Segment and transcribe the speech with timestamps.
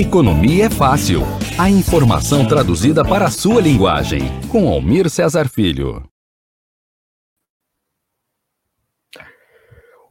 [0.00, 1.22] Economia é fácil.
[1.60, 4.20] A informação traduzida para a sua linguagem.
[4.48, 6.08] Com Almir Cesar Filho.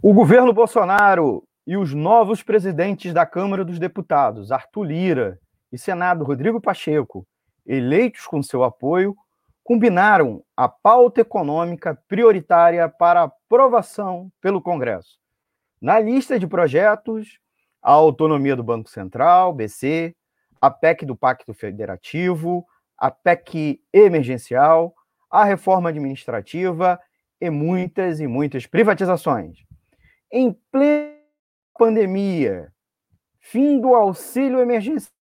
[0.03, 5.39] O governo Bolsonaro e os novos presidentes da Câmara dos Deputados, Arthur Lira
[5.71, 7.25] e Senado Rodrigo Pacheco,
[7.65, 9.15] eleitos com seu apoio,
[9.63, 15.17] combinaram a pauta econômica prioritária para aprovação pelo Congresso.
[15.81, 17.39] Na lista de projetos
[17.87, 20.13] a autonomia do Banco Central, BC,
[20.59, 24.93] a PEC do Pacto Federativo, a PEC emergencial,
[25.31, 26.99] a reforma administrativa
[27.39, 29.59] e muitas e muitas privatizações.
[30.29, 31.15] Em plena
[31.79, 32.73] pandemia,
[33.39, 35.13] fim do auxílio emergencial,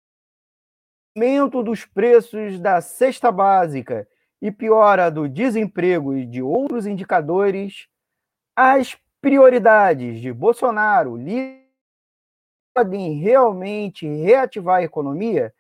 [1.16, 4.08] aumento dos preços da cesta básica
[4.42, 7.88] e piora do desemprego e de outros indicadores,
[8.56, 11.65] as prioridades de Bolsonaro, Lira
[12.76, 15.54] podem realmente reativar a economia?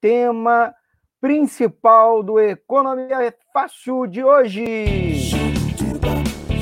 [0.00, 0.74] Tema
[1.20, 4.64] principal do Economia é Fácil de hoje.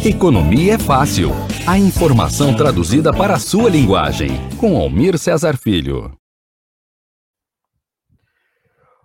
[0.04, 1.28] Economia é Fácil.
[1.66, 4.30] A informação traduzida para a sua linguagem.
[4.60, 6.12] Com Almir Cesar Filho.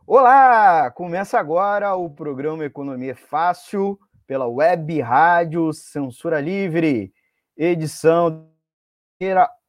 [0.08, 0.90] Olá!
[0.90, 7.14] Começa agora o programa Economia é Fácil pela Web Rádio Censura Livre,
[7.56, 8.50] edição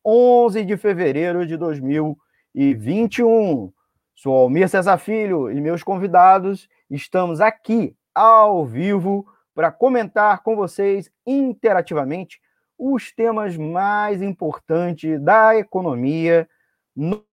[0.05, 3.73] 11 de fevereiro de 2021.
[4.15, 11.11] Sou Almir César Filho e meus convidados estamos aqui ao vivo para comentar com vocês
[11.27, 12.41] interativamente
[12.79, 16.49] os temas mais importantes da economia
[16.97, 17.25] no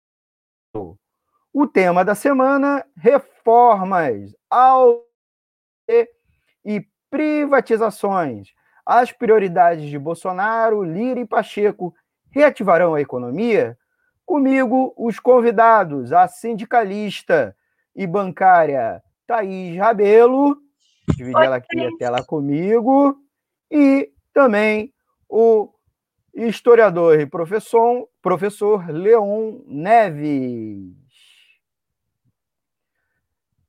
[1.53, 5.03] o tema da semana: reformas ao
[6.63, 8.49] e privatizações.
[8.85, 11.95] As prioridades de Bolsonaro, Lira e Pacheco
[12.31, 13.77] reativarão a economia?
[14.25, 17.55] Comigo, os convidados, a sindicalista
[17.95, 20.57] e bancária Thaís Rabelo,
[21.15, 23.17] dividir ela aqui a tela comigo,
[23.71, 24.93] e também
[25.29, 25.69] o
[26.33, 30.95] historiador e professor, professor Leon Neves.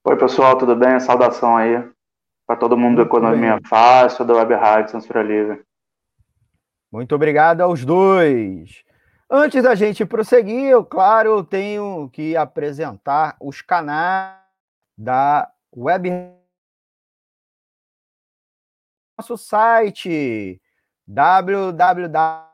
[0.04, 0.98] Oi, pessoal, tudo bem?
[1.00, 1.84] Saudação aí
[2.46, 3.68] para todo mundo do Economia bem.
[3.68, 5.62] Fácil, da Web Rádio Censura Livre.
[6.90, 8.82] Muito obrigado aos dois.
[9.30, 14.38] Antes da gente prosseguir, eu, claro, eu tenho que apresentar os canais
[14.96, 16.10] da web.
[19.18, 20.58] Nosso site
[21.06, 22.48] www.com.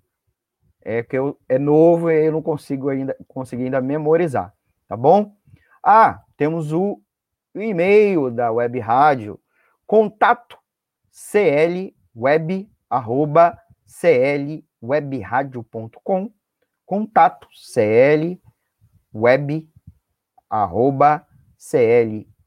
[0.84, 4.52] É que eu, é novo e eu não consigo ainda consegui ainda memorizar,
[4.88, 5.36] tá bom?
[5.82, 7.00] Ah, temos o
[7.54, 9.40] e-mail da web rádio,
[9.86, 10.58] contato
[11.10, 13.58] clweb, arroba
[14.00, 16.32] clwebradio.com,
[16.86, 17.48] contato
[19.12, 19.68] clweb,
[20.48, 21.26] arroba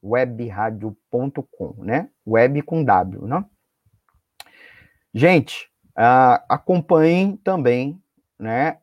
[0.02, 2.10] clwebradio.com, né?
[2.26, 3.46] Web com W, né?
[5.14, 8.02] Gente, uh, acompanhem também,
[8.38, 8.80] né,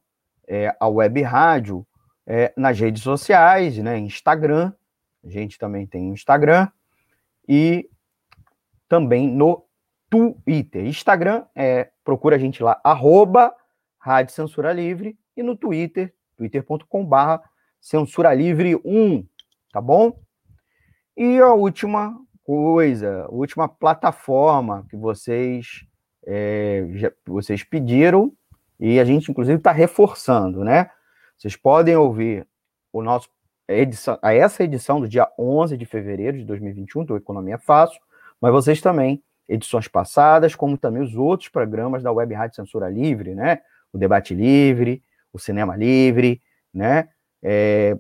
[0.49, 1.87] é, a web rádio
[2.27, 3.99] é, nas redes sociais, né?
[3.99, 4.73] Instagram,
[5.25, 6.69] a gente também tem Instagram,
[7.49, 7.89] e
[8.89, 9.65] também no
[10.11, 10.85] Twitter.
[10.85, 13.55] Instagram é procura a gente lá, arroba
[13.99, 17.17] Rádio Censura Livre, e no Twitter, twitter.com.br
[17.81, 19.27] Censura Livre 1,
[19.73, 20.21] tá bom?
[21.17, 25.85] E a última coisa, a última plataforma que vocês,
[26.27, 28.33] é, já, vocês pediram,
[28.79, 30.91] e a gente, inclusive, está reforçando, né?
[31.43, 32.47] Vocês podem ouvir
[32.93, 33.29] o nosso
[33.67, 38.01] edição, a essa edição do dia 11 de fevereiro de 2021 do Economia Fácil,
[38.41, 43.35] mas vocês também, edições passadas, como também os outros programas da Web Rádio Censura Livre,
[43.35, 43.61] né?
[43.93, 45.03] O Debate Livre,
[45.33, 46.41] o Cinema Livre,
[46.73, 47.09] né?
[47.43, 47.99] É,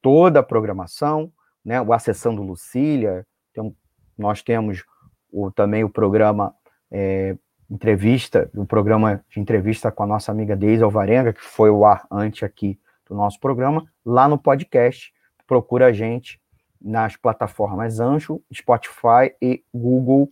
[0.00, 1.32] toda a programação,
[1.64, 1.80] né?
[1.80, 3.24] O Acessando Lucília,
[3.54, 3.76] tem,
[4.18, 4.82] nós temos
[5.30, 6.52] o, também o programa
[6.90, 7.36] é,
[7.72, 12.06] entrevista, o programa de entrevista com a nossa amiga Deise Alvarenga, que foi o ar
[12.10, 12.78] antes aqui
[13.08, 15.10] do nosso programa, lá no podcast.
[15.46, 16.38] Procura a gente
[16.78, 20.28] nas plataformas Ancho, Spotify e Google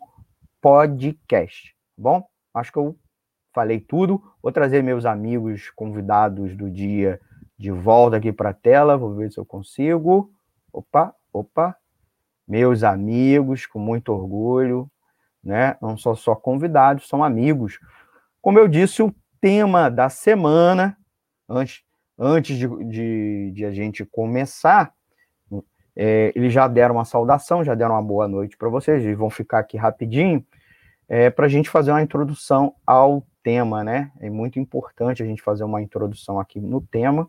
[0.60, 1.68] Podcast.
[1.68, 2.94] Tá bom, acho que eu
[3.54, 4.22] falei tudo.
[4.42, 7.18] Vou trazer meus amigos convidados do dia
[7.56, 8.98] de volta aqui para a tela.
[8.98, 10.30] Vou ver se eu consigo.
[10.70, 11.74] Opa, opa.
[12.46, 14.90] Meus amigos, com muito orgulho,
[15.42, 15.76] né?
[15.80, 17.78] Não são só convidados, são amigos.
[18.40, 20.96] Como eu disse, o tema da semana,
[21.48, 21.82] antes,
[22.18, 24.92] antes de, de, de a gente começar,
[25.96, 29.28] é, eles já deram uma saudação, já deram uma boa noite para vocês, eles vão
[29.28, 30.44] ficar aqui rapidinho,
[31.08, 34.12] é, para a gente fazer uma introdução ao tema, né?
[34.20, 37.28] É muito importante a gente fazer uma introdução aqui no tema.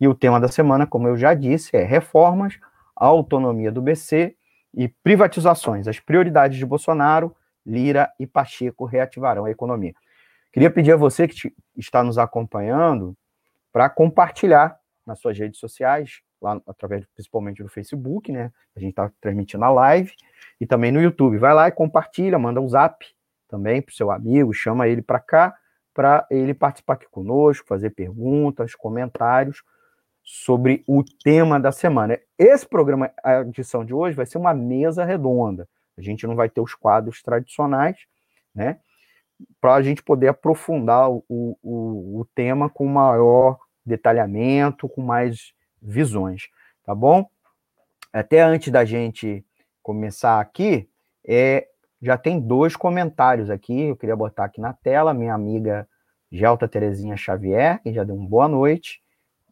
[0.00, 2.58] E o tema da semana, como eu já disse, é reformas,
[2.96, 4.34] autonomia do BC
[4.74, 5.86] e privatizações.
[5.86, 7.34] As prioridades de Bolsonaro,
[7.64, 9.94] Lira e Pacheco reativarão a economia.
[10.52, 13.16] Queria pedir a você que está nos acompanhando
[13.72, 18.52] para compartilhar nas suas redes sociais, lá através principalmente do Facebook, né?
[18.76, 20.12] A gente está transmitindo a live
[20.60, 21.38] e também no YouTube.
[21.38, 23.06] Vai lá e compartilha, manda um zap
[23.48, 25.56] também para o seu amigo, chama ele para cá
[25.94, 29.62] para ele participar aqui conosco, fazer perguntas, comentários
[30.22, 32.18] sobre o tema da semana.
[32.38, 35.68] Esse programa, a edição de hoje, vai ser uma mesa redonda.
[35.96, 37.98] A gente não vai ter os quadros tradicionais,
[38.54, 38.78] né?
[39.60, 46.48] Para a gente poder aprofundar o, o, o tema com maior detalhamento, com mais visões,
[46.84, 47.28] tá bom?
[48.12, 49.44] Até antes da gente
[49.82, 50.88] começar aqui,
[51.26, 51.68] é,
[52.00, 55.88] já tem dois comentários aqui, eu queria botar aqui na tela, minha amiga
[56.30, 59.02] Gelta Terezinha Xavier, que já deu uma boa noite,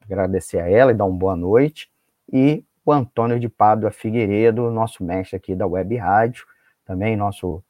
[0.00, 1.90] agradecer a ela e dar uma boa noite,
[2.32, 6.46] e o Antônio de Pádua Figueiredo, nosso mestre aqui da Web Rádio,
[6.84, 7.62] também nosso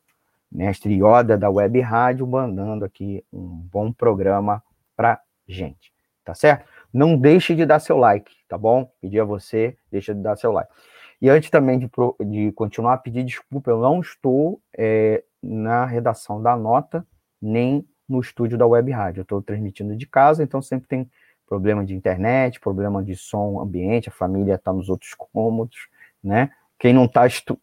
[0.50, 4.62] mestre Yoda da Web Rádio, mandando aqui um bom programa
[4.96, 5.92] para gente,
[6.24, 6.68] tá certo?
[6.92, 8.90] Não deixe de dar seu like, tá bom?
[9.00, 10.72] Pedir a você, deixa de dar seu like.
[11.20, 11.90] E antes também de,
[12.26, 17.06] de continuar, pedir desculpa, eu não estou é, na redação da nota,
[17.40, 19.20] nem no estúdio da Web Rádio.
[19.20, 21.10] Eu estou transmitindo de casa, então sempre tem
[21.50, 25.88] problema de internet, problema de som ambiente, a família está nos outros cômodos,
[26.22, 26.52] né?
[26.78, 27.22] Quem não está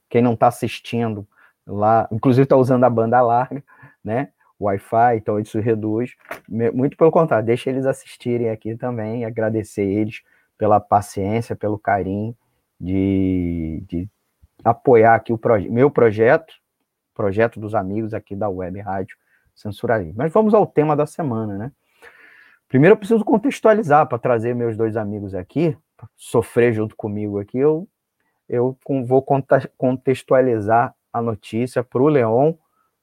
[0.10, 1.26] quem não tá assistindo
[1.66, 3.64] lá, inclusive está usando a banda larga,
[4.04, 4.30] né?
[4.60, 6.12] Wi-Fi, então isso reduz.
[6.50, 10.22] Muito pelo contrário, deixa eles assistirem aqui também, agradecer eles
[10.58, 12.36] pela paciência, pelo carinho
[12.80, 14.10] de, de
[14.66, 16.54] apoiar aqui o proje meu projeto,
[17.16, 19.16] projeto dos amigos aqui da Web Rádio
[19.56, 20.16] Censura Livre.
[20.18, 21.72] Mas vamos ao tema da semana, né?
[22.68, 25.78] Primeiro eu preciso contextualizar para trazer meus dois amigos aqui,
[26.16, 27.58] sofrer junto comigo aqui.
[27.58, 27.88] Eu,
[28.50, 29.26] eu vou
[29.78, 32.54] contextualizar a notícia para o Leon,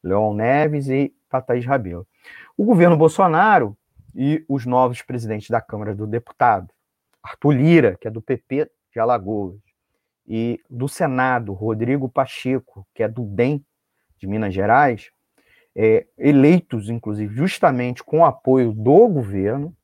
[0.02, 2.06] Leon Neves e para Rabelo.
[2.56, 3.76] O governo Bolsonaro
[4.14, 6.68] e os novos presidentes da Câmara do Deputado,
[7.22, 9.58] Arthur Lira, que é do PP de Alagoas,
[10.26, 13.64] e do Senado, Rodrigo Pacheco, que é do DEM
[14.18, 15.10] de Minas Gerais,
[15.74, 19.76] é, eleitos, inclusive, justamente com o apoio do governo,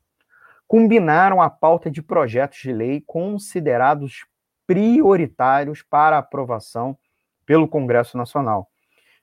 [0.69, 4.25] combinaram a pauta de projetos de lei considerados
[4.67, 6.97] prioritários para aprovação
[7.45, 8.71] pelo Congresso Nacional.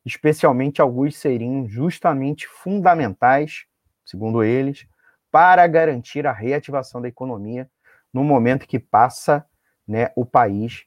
[0.05, 3.65] Especialmente alguns seriam justamente fundamentais,
[4.03, 4.85] segundo eles,
[5.31, 7.69] para garantir a reativação da economia
[8.13, 9.45] no momento que passa
[9.87, 10.85] né, o país,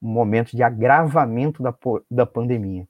[0.00, 1.74] um momento de agravamento da,
[2.10, 2.88] da pandemia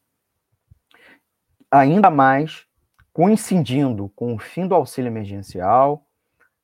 [1.71, 2.67] ainda mais
[3.13, 6.07] coincidindo com o fim do auxílio emergencial,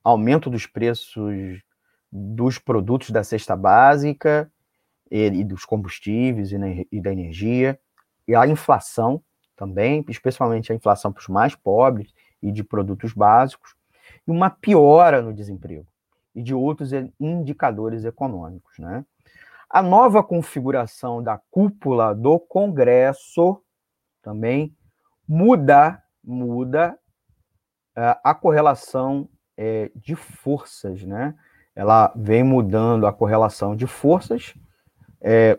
[0.02, 1.60] aumento dos preços
[2.10, 4.50] dos produtos da cesta básica
[5.10, 7.78] e, dos combustíveis e, da energia,
[8.26, 9.20] e a inflação
[9.56, 13.74] também, especialmente a inflação para os mais pobres e de produtos básicos,
[14.26, 15.86] e uma piora no desemprego
[16.34, 18.78] e de outros indicadores econômicos.
[18.78, 19.04] Né?
[19.68, 23.60] A nova configuração da cúpula do Congresso
[24.22, 24.74] também
[25.26, 26.98] muda, muda
[27.96, 31.34] uh, a correlação é, de forças, né?
[31.74, 34.54] Ela vem mudando a correlação de forças
[35.20, 35.58] é,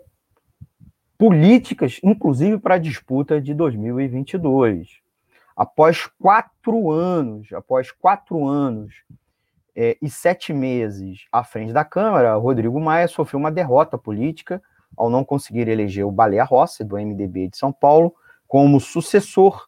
[1.18, 5.00] políticas, inclusive para a disputa de 2022.
[5.56, 8.94] Após quatro anos, após quatro anos
[9.76, 14.62] é, e sete meses à frente da Câmara, Rodrigo Maia sofreu uma derrota política
[14.96, 18.14] ao não conseguir eleger o Baleia Rossi, do MDB de São Paulo,
[18.48, 19.68] como sucessor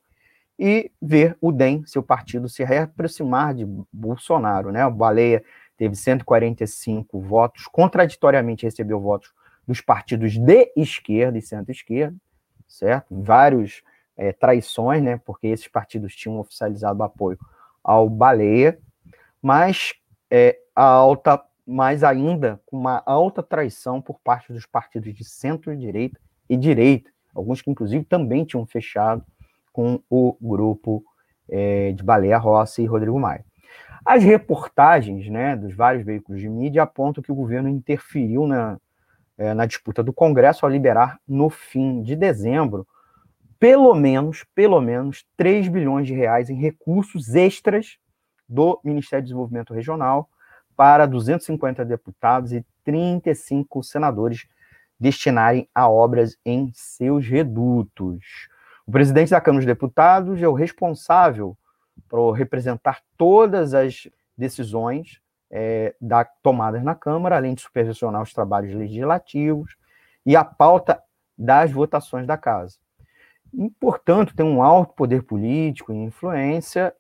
[0.60, 4.72] e ver o DEM, seu partido, se reaproximar de Bolsonaro.
[4.72, 4.86] Né?
[4.86, 5.44] O Baleia
[5.78, 9.32] teve 145 votos, contraditoriamente recebeu votos
[9.68, 12.16] dos partidos de esquerda e centro-esquerda,
[12.68, 13.08] certo?
[13.22, 13.84] Vários
[14.16, 15.20] é, traições, né?
[15.24, 17.38] Porque esses partidos tinham oficializado apoio
[17.84, 18.80] ao Baleia,
[19.42, 19.94] mas
[20.32, 26.20] é, a alta, mais ainda, uma alta traição por parte dos partidos de centro-direita
[26.50, 29.24] e direita, alguns que inclusive também tinham fechado
[29.72, 31.04] com o grupo
[31.50, 33.46] é, de Baleia Rossi e Rodrigo Maia.
[34.06, 38.80] As reportagens né, dos vários veículos de mídia apontam que o governo interferiu na,
[39.38, 42.88] é, na disputa do Congresso ao liberar, no fim de dezembro,
[43.60, 47.98] pelo menos, pelo menos 3 bilhões de reais em recursos extras
[48.48, 50.30] do Ministério do Desenvolvimento Regional
[50.76, 54.48] para 250 deputados e 35 senadores
[55.00, 58.50] destinarem a obras em seus redutos.
[58.86, 61.58] O presidente da Câmara dos Deputados é o responsável
[62.08, 68.74] por representar todas as decisões é, da, tomadas na Câmara, além de supervisionar os trabalhos
[68.74, 69.76] legislativos
[70.26, 71.02] e a pauta
[71.38, 72.78] das votações da Casa.
[73.54, 76.94] E, portanto, tem um alto poder político e influência,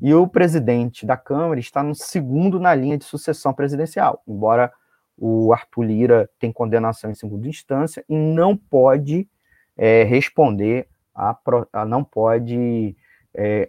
[0.00, 4.72] e o presidente da Câmara está no segundo na linha de sucessão presidencial, embora
[5.16, 9.28] o Arthur Lira tenha condenação em segunda instância e não pode
[9.76, 11.36] é, responder a,
[11.72, 12.96] a não pode
[13.32, 13.68] é,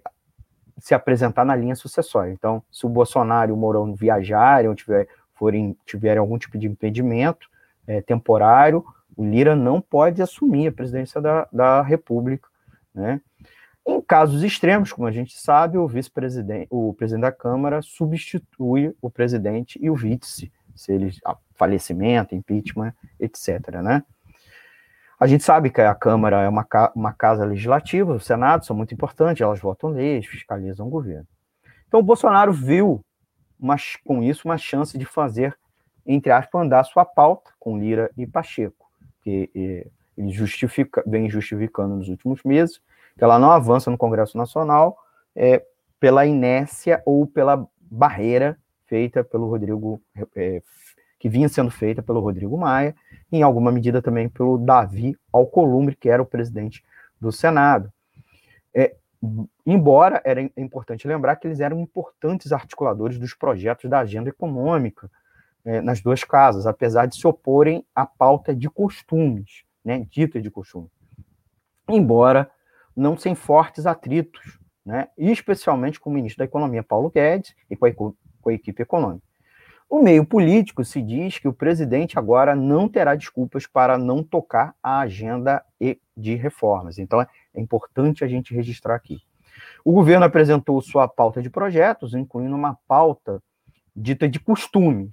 [0.80, 2.32] se apresentar na linha sucessória.
[2.32, 6.68] Então, se o Bolsonaro e o Mourão viajarem ou tiver, forem, tiverem algum tipo de
[6.68, 7.48] impedimento
[7.88, 8.84] é, temporário,
[9.16, 12.50] o Lira não pode assumir a presidência da, da República.
[12.94, 13.22] Né?
[13.88, 19.10] Em casos extremos, como a gente sabe, o vice-presidente, o presidente da Câmara substitui o
[19.10, 21.20] presidente e o vice, se eles
[21.56, 23.82] falecimento, impeachment, etc.
[23.82, 24.04] Né?
[25.20, 28.94] A gente sabe que a Câmara é uma, uma casa legislativa, o Senado são muito
[28.94, 31.28] importantes, elas votam leis, fiscalizam o governo.
[31.88, 33.04] Então, o Bolsonaro viu
[33.60, 35.58] uma, com isso uma chance de fazer,
[36.06, 38.86] entre aspas, andar sua pauta com Lira e Pacheco,
[39.22, 42.82] que e, ele justifica, vem justificando nos últimos meses,
[43.18, 44.98] que ela não avança no Congresso Nacional
[45.36, 45.66] é,
[46.00, 48.58] pela inércia ou pela barreira
[48.96, 50.02] feita pelo Rodrigo
[50.38, 50.62] é,
[51.20, 52.96] que vinha sendo feita pelo Rodrigo Maia,
[53.30, 56.82] em alguma medida também pelo Davi Alcolumbre, que era o presidente
[57.20, 57.92] do Senado.
[58.74, 58.96] É,
[59.66, 65.12] embora era importante lembrar que eles eram importantes articuladores dos projetos da agenda econômica
[65.66, 70.50] é, nas duas casas, apesar de se oporem à pauta de costumes, né, dita de
[70.50, 70.90] costume.
[71.90, 72.50] Embora
[72.96, 77.88] não sem fortes atritos, né, especialmente com o ministro da Economia, Paulo Guedes, e com
[77.88, 77.92] a,
[78.46, 79.26] com a equipe econômica.
[79.90, 84.76] No meio político, se diz que o presidente agora não terá desculpas para não tocar
[84.82, 85.64] a agenda
[86.16, 86.98] de reformas.
[86.98, 89.22] Então, é importante a gente registrar aqui.
[89.84, 93.42] O governo apresentou sua pauta de projetos, incluindo uma pauta
[93.96, 95.12] dita de costumes,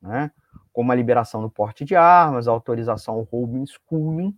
[0.00, 0.30] né?
[0.72, 4.36] como a liberação do porte de armas, a autorização ao homeschooling,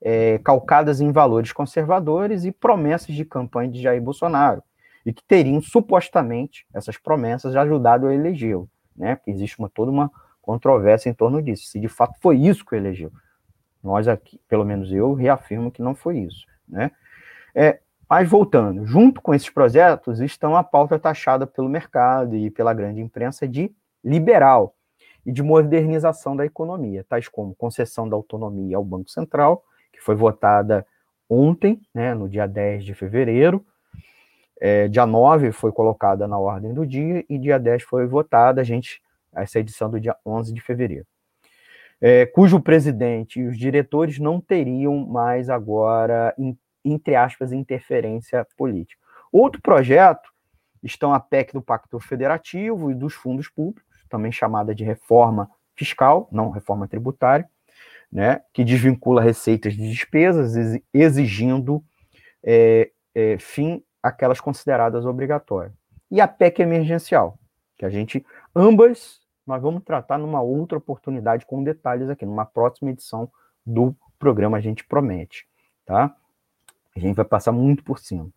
[0.00, 4.62] é, calcadas em valores conservadores e promessas de campanha de Jair Bolsonaro,
[5.04, 9.16] e que teriam supostamente essas promessas ajudado a elegê-lo né?
[9.16, 11.66] Porque existe uma, toda uma controvérsia em torno disso.
[11.66, 13.10] Se de fato foi isso que elegeu.
[13.82, 16.90] Nós aqui, pelo menos eu, reafirmo que não foi isso, né?
[17.54, 22.72] É, mas voltando, junto com esses projetos estão a pauta taxada pelo mercado e pela
[22.72, 24.74] grande imprensa de liberal
[25.24, 30.14] e de modernização da economia, tais como concessão da autonomia ao Banco Central, que foi
[30.14, 30.86] votada
[31.28, 33.64] ontem, né, no dia 10 de fevereiro,
[34.66, 38.64] é, dia 9 foi colocada na ordem do dia e dia 10 foi votada, a
[38.64, 39.02] gente,
[39.34, 41.06] essa edição do dia 11 de fevereiro.
[42.00, 48.98] É, cujo presidente e os diretores não teriam mais agora, in, entre aspas, interferência política.
[49.30, 50.30] Outro projeto
[50.82, 56.26] estão a PEC do Pacto Federativo e dos fundos públicos, também chamada de reforma fiscal,
[56.32, 57.46] não reforma tributária,
[58.10, 61.84] né, que desvincula receitas de despesas, exigindo
[62.42, 65.72] é, é, fim aquelas consideradas obrigatórias.
[66.10, 67.38] E a PEC emergencial,
[67.74, 72.90] que a gente, ambas, nós vamos tratar numa outra oportunidade com detalhes aqui, numa próxima
[72.90, 73.30] edição
[73.64, 75.46] do programa A gente promete,
[75.86, 76.14] tá?
[76.94, 78.28] A gente vai passar muito por cima.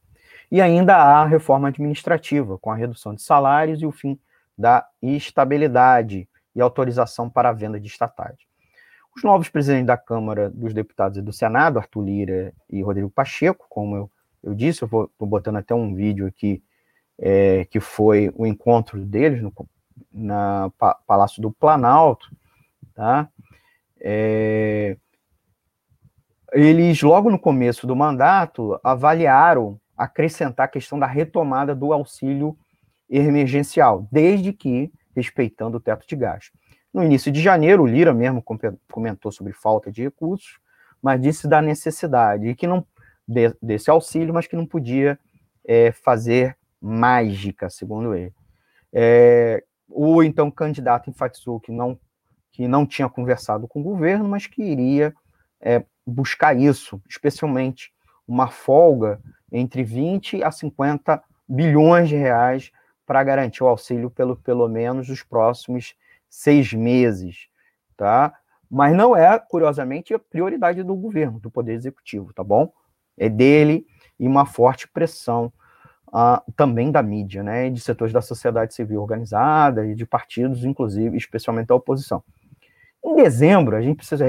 [0.50, 4.18] E ainda há a reforma administrativa, com a redução de salários e o fim
[4.58, 8.38] da estabilidade e autorização para a venda de estatais.
[9.16, 13.66] Os novos presidentes da Câmara dos Deputados e do Senado, Arthur Lira e Rodrigo Pacheco,
[13.70, 14.12] como eu,
[14.48, 16.64] eu disse, eu vou botando até um vídeo aqui,
[17.20, 19.54] é, que foi o encontro deles no
[20.12, 20.72] na
[21.06, 22.30] Palácio do Planalto,
[22.94, 23.28] tá?
[24.00, 24.96] É,
[26.54, 32.58] eles, logo no começo do mandato, avaliaram acrescentar a questão da retomada do auxílio
[33.10, 36.54] emergencial, desde que respeitando o teto de gasto.
[36.94, 38.44] No início de janeiro, o Lira mesmo
[38.92, 40.60] comentou sobre falta de recursos,
[41.02, 42.86] mas disse da necessidade e que não
[43.62, 45.20] desse auxílio, mas que não podia
[45.66, 48.34] é, fazer mágica, segundo ele.
[48.94, 52.00] É, o então candidato enfatizou que não
[52.52, 55.14] que não tinha conversado com o governo, mas que iria
[55.62, 57.94] é, buscar isso, especialmente
[58.28, 62.72] uma folga entre 20 a 50 bilhões de reais
[63.06, 65.96] para garantir o auxílio pelo pelo menos os próximos
[66.30, 67.48] seis meses,
[67.96, 68.34] tá?
[68.70, 72.72] Mas não é, curiosamente, a prioridade do governo, do Poder Executivo, tá bom?
[73.18, 73.86] É dele
[74.20, 75.52] e uma forte pressão
[76.08, 77.70] uh, também da mídia, né?
[77.70, 82.24] De setores da sociedade civil organizada e de partidos, inclusive, especialmente da oposição.
[83.04, 84.26] Em dezembro, a gente precisa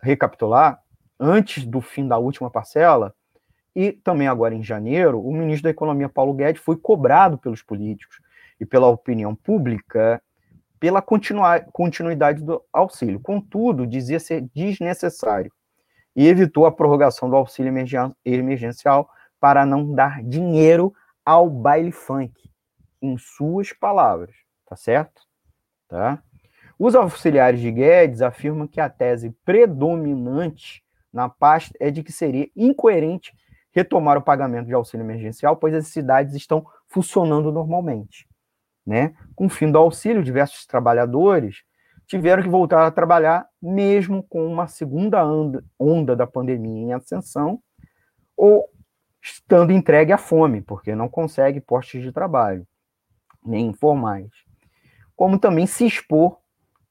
[0.00, 0.80] recapitular,
[1.18, 3.14] antes do fim da última parcela,
[3.74, 8.20] e também agora em janeiro, o ministro da Economia, Paulo Guedes, foi cobrado pelos políticos
[8.58, 10.22] e pela opinião pública
[10.78, 13.20] pela continuidade do auxílio.
[13.20, 15.50] Contudo, dizia ser desnecessário
[16.16, 17.70] e evitou a prorrogação do auxílio
[18.24, 22.32] emergencial para não dar dinheiro ao baile funk,
[23.02, 25.20] em suas palavras, tá certo?
[25.86, 26.22] Tá?
[26.78, 32.48] Os auxiliares de Guedes afirmam que a tese predominante na pasta é de que seria
[32.56, 33.34] incoerente
[33.70, 38.26] retomar o pagamento de auxílio emergencial, pois as cidades estão funcionando normalmente.
[38.86, 39.14] Né?
[39.34, 41.62] Com o fim do auxílio, diversos trabalhadores
[42.06, 45.24] tiveram que voltar a trabalhar, mesmo com uma segunda
[45.78, 47.60] onda da pandemia em ascensão,
[48.36, 48.68] ou
[49.20, 52.66] estando entregue à fome, porque não consegue postos de trabalho,
[53.44, 54.30] nem informais.
[55.16, 56.38] Como também se expor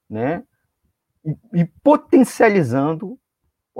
[0.08, 0.44] né?
[1.24, 3.18] E, e potencializando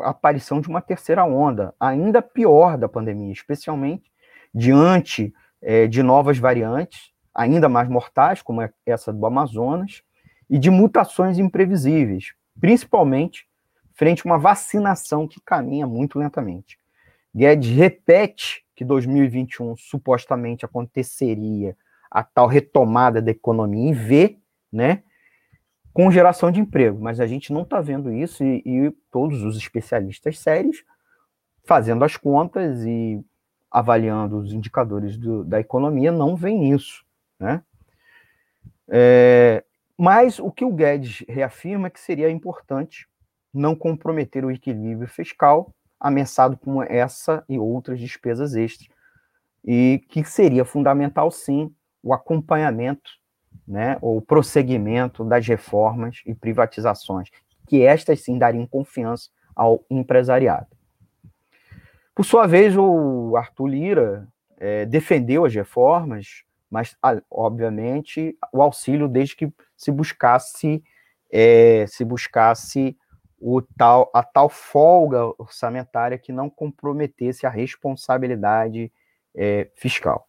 [0.01, 4.11] a aparição de uma terceira onda, ainda pior da pandemia, especialmente
[4.53, 10.03] diante é, de novas variantes, ainda mais mortais, como é essa do Amazonas,
[10.49, 13.47] e de mutações imprevisíveis, principalmente
[13.93, 16.79] frente a uma vacinação que caminha muito lentamente.
[17.35, 21.77] Guedes repete que 2021 supostamente aconteceria
[22.11, 24.39] a tal retomada da economia e vê,
[24.73, 25.03] né,
[25.93, 29.57] com geração de emprego, mas a gente não está vendo isso e, e, todos os
[29.57, 30.85] especialistas sérios
[31.65, 33.25] fazendo as contas e
[33.71, 37.03] avaliando os indicadores do, da economia não veem isso,
[37.41, 37.63] né?
[38.89, 39.65] É,
[39.99, 43.07] mas o que o Guedes reafirma é que seria importante
[43.53, 48.89] não comprometer o equilíbrio fiscal ameaçado com essa e outras despesas extras,
[49.65, 53.11] e que seria fundamental, sim, o acompanhamento
[53.67, 57.31] né, o prosseguimento das reformas e privatizações,
[57.67, 60.67] que estas sim dariam confiança ao empresariado.
[62.15, 64.29] Por sua vez, o Arthur Lira
[64.59, 66.97] é, defendeu as reformas, mas,
[67.31, 70.83] obviamente, o auxílio desde que se buscasse
[71.31, 72.97] é, se buscasse
[73.39, 78.93] o tal, a tal folga orçamentária que não comprometesse a responsabilidade
[79.35, 80.29] é, fiscal.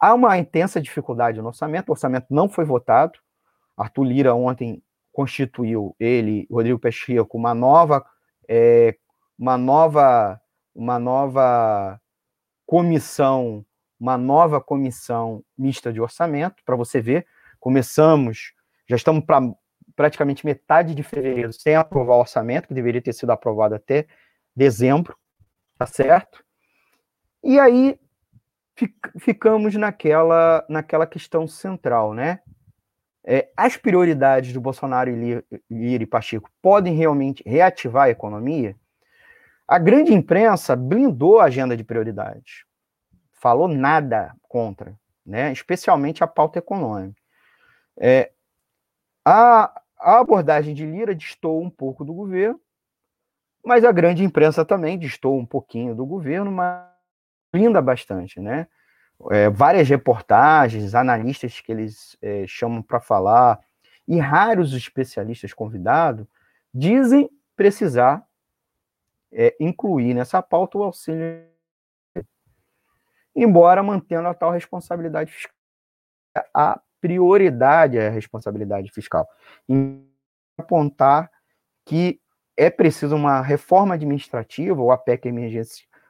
[0.00, 3.18] Há uma intensa dificuldade no orçamento, o orçamento não foi votado.
[3.76, 8.04] Arthur Lira ontem constituiu ele, Rodrigo Pacheco, uma nova,
[8.48, 8.96] é,
[9.36, 10.40] uma nova,
[10.72, 12.00] uma nova
[12.64, 13.64] comissão,
[13.98, 17.26] uma nova comissão mista de orçamento, para você ver.
[17.58, 18.52] Começamos,
[18.88, 19.40] já estamos para
[19.96, 24.06] praticamente metade de fevereiro sem aprovar o orçamento, que deveria ter sido aprovado até
[24.54, 25.16] dezembro,
[25.76, 26.44] tá certo?
[27.42, 27.98] E aí
[29.18, 32.40] ficamos naquela, naquela questão central, né?
[33.24, 38.74] É, as prioridades do Bolsonaro e Lira e Pacheco podem realmente reativar a economia?
[39.66, 42.64] A grande imprensa blindou a agenda de prioridades,
[43.40, 45.52] falou nada contra, né?
[45.52, 47.20] especialmente a pauta econômica.
[47.96, 48.32] É,
[49.24, 52.60] a, a abordagem de Lira distou um pouco do governo,
[53.64, 56.86] mas a grande imprensa também distou um pouquinho do governo, mas
[57.52, 58.66] blinda bastante, né?
[59.30, 63.58] É, várias reportagens, analistas que eles é, chamam para falar,
[64.06, 66.26] e raros especialistas convidados,
[66.72, 68.24] dizem precisar
[69.32, 71.44] é, incluir nessa pauta o auxílio
[73.42, 75.54] embora mantendo a tal responsabilidade fiscal.
[76.52, 79.28] A prioridade é a responsabilidade fiscal.
[79.68, 80.02] E
[80.58, 81.30] apontar
[81.84, 82.20] que
[82.56, 85.28] é preciso uma reforma administrativa, ou a PEC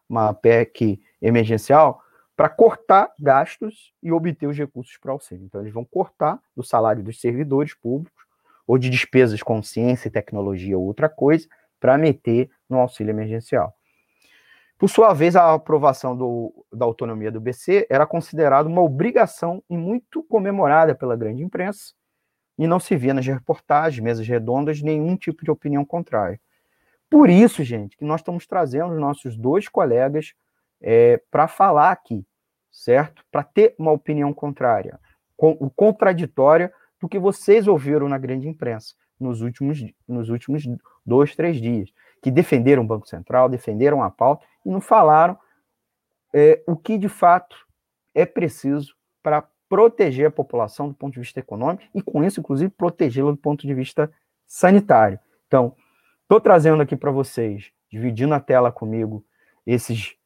[0.09, 2.03] uma PEC emergencial,
[2.35, 5.45] para cortar gastos e obter os recursos para o auxílio.
[5.45, 8.25] Então, eles vão cortar do salário dos servidores públicos,
[8.67, 11.47] ou de despesas com ciência e tecnologia ou outra coisa,
[11.79, 13.78] para meter no auxílio emergencial.
[14.79, 19.77] Por sua vez, a aprovação do, da autonomia do BC era considerada uma obrigação e
[19.77, 21.93] muito comemorada pela grande imprensa,
[22.57, 26.41] e não se via nas reportagens, mesas redondas, nenhum tipo de opinião contrária.
[27.11, 30.33] Por isso, gente, que nós estamos trazendo os nossos dois colegas
[30.81, 32.25] é, para falar aqui,
[32.71, 33.25] certo?
[33.33, 35.01] Para ter uma opinião contrária,
[35.37, 40.65] com, contraditória do que vocês ouviram na grande imprensa nos últimos, nos últimos
[41.05, 41.91] dois, três dias,
[42.23, 45.39] que defenderam o Banco Central, defenderam a pauta e não falaram
[46.33, 47.57] é, o que de fato
[48.15, 52.71] é preciso para proteger a população do ponto de vista econômico e, com isso, inclusive,
[52.71, 54.11] protegê-la do ponto de vista
[54.47, 55.19] sanitário.
[55.47, 55.77] Então,
[56.23, 59.25] estou trazendo aqui para vocês, dividindo a tela comigo,
[59.67, 60.17] esses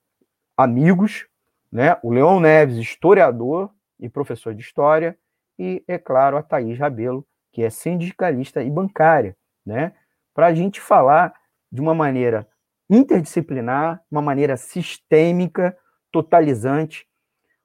[0.57, 1.27] amigos,
[1.71, 1.97] né?
[2.03, 5.19] O Leon Neves, historiador e professor de história,
[5.59, 9.93] e, é claro, a Thaís Rabelo, que é sindicalista e bancária, né?
[10.33, 11.35] Para a gente falar
[11.73, 12.47] de uma maneira
[12.91, 15.77] interdisciplinar, uma maneira sistêmica,
[16.13, 17.09] totalizante,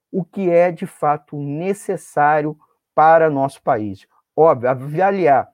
[0.09, 2.57] o que é de fato necessário
[2.95, 4.07] para nosso país.
[4.35, 5.51] Óbvio, avaliar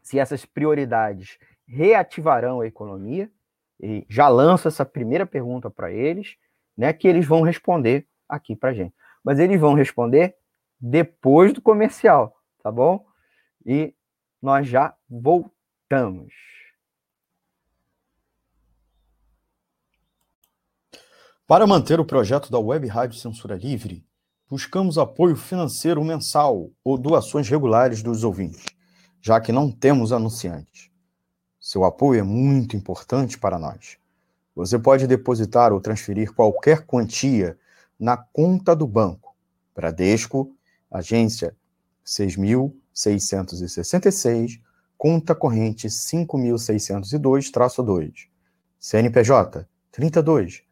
[0.00, 3.30] se essas prioridades reativarão a economia,
[3.80, 6.36] e já lanço essa primeira pergunta para eles,
[6.76, 8.94] né, que eles vão responder aqui para gente.
[9.24, 10.36] Mas eles vão responder
[10.80, 13.04] depois do comercial, tá bom?
[13.66, 13.94] E
[14.40, 16.51] nós já voltamos.
[21.52, 24.02] Para manter o projeto da Web Rádio Censura Livre,
[24.48, 28.64] buscamos apoio financeiro mensal ou doações regulares dos ouvintes,
[29.20, 30.90] já que não temos anunciantes.
[31.60, 33.98] Seu apoio é muito importante para nós.
[34.56, 37.58] Você pode depositar ou transferir qualquer quantia
[38.00, 39.36] na conta do banco.
[39.76, 40.56] Bradesco,
[40.90, 41.54] agência
[42.02, 44.58] 6.666,
[44.96, 48.28] conta corrente 5.602-2,
[48.80, 50.71] CNPJ 32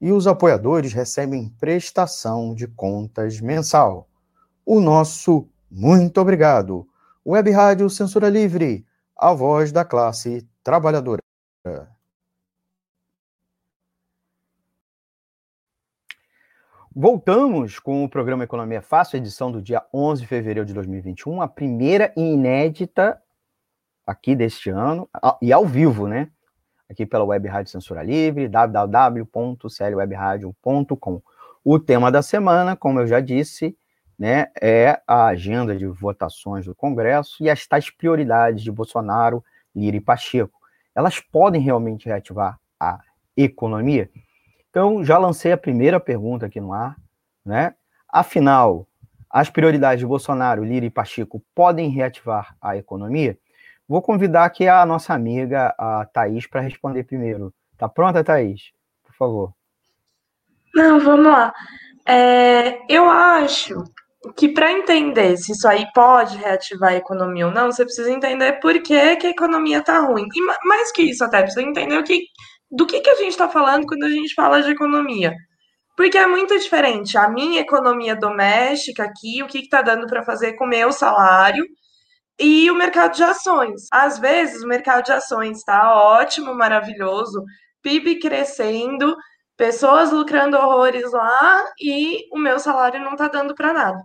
[0.00, 4.08] e os apoiadores recebem prestação de contas mensal.
[4.64, 6.88] O nosso muito obrigado.
[7.26, 11.22] Web Rádio Censura Livre, a voz da classe trabalhadora.
[16.94, 21.46] Voltamos com o programa Economia Fácil, edição do dia 11 de fevereiro de 2021, a
[21.46, 23.22] primeira e inédita
[24.06, 25.08] aqui deste ano,
[25.40, 26.30] e ao vivo, né?
[26.88, 31.22] Aqui pela Web Rádio Censura Livre, www.clwebradio.com.
[31.64, 33.76] O tema da semana, como eu já disse,
[34.18, 39.96] né, é a agenda de votações do Congresso e as tais prioridades de Bolsonaro, Lira
[39.96, 40.58] e Pacheco.
[40.94, 43.00] Elas podem realmente reativar a
[43.36, 44.08] economia?
[44.70, 46.96] Então, já lancei a primeira pergunta aqui no ar,
[47.44, 47.74] né?
[48.08, 48.86] Afinal,
[49.30, 53.38] as prioridades de Bolsonaro, Lira e Pacheco podem reativar a economia?
[53.88, 57.54] Vou convidar aqui a nossa amiga, a Thaís, para responder primeiro.
[57.78, 58.70] Tá pronta, Thaís?
[59.02, 59.52] Por favor.
[60.74, 61.54] Não, vamos lá.
[62.06, 63.82] É, eu acho
[64.36, 68.60] que para entender se isso aí pode reativar a economia ou não, você precisa entender
[68.60, 70.26] por que, que a economia está ruim.
[70.34, 72.20] E mais que isso, até precisa entender o que,
[72.70, 75.34] do que, que a gente está falando quando a gente fala de economia.
[75.96, 80.52] Porque é muito diferente a minha economia doméstica aqui, o que está dando para fazer
[80.52, 81.64] com o meu salário,
[82.38, 83.86] e o mercado de ações.
[83.92, 87.42] Às vezes, o mercado de ações está ótimo, maravilhoso,
[87.82, 89.16] PIB crescendo,
[89.56, 94.02] pessoas lucrando horrores lá e o meu salário não está dando para nada.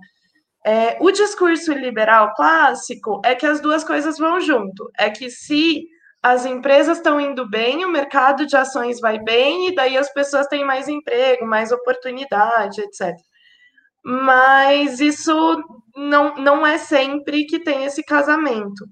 [0.65, 4.89] É, o discurso liberal clássico é que as duas coisas vão junto.
[4.97, 5.85] É que se
[6.21, 10.47] as empresas estão indo bem, o mercado de ações vai bem, e daí as pessoas
[10.47, 13.13] têm mais emprego, mais oportunidade, etc
[14.03, 15.63] mas isso
[15.95, 18.85] não, não é sempre que tem esse casamento.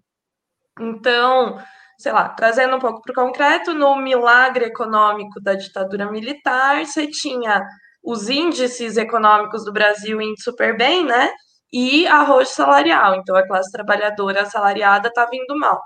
[0.79, 1.57] Então,
[1.97, 7.07] sei lá, trazendo um pouco para o concreto, no milagre econômico da ditadura militar, você
[7.07, 7.63] tinha
[8.03, 11.31] os índices econômicos do Brasil indo super bem, né?
[11.71, 13.15] E arroz salarial.
[13.15, 15.79] Então, a classe trabalhadora assalariada está vindo mal.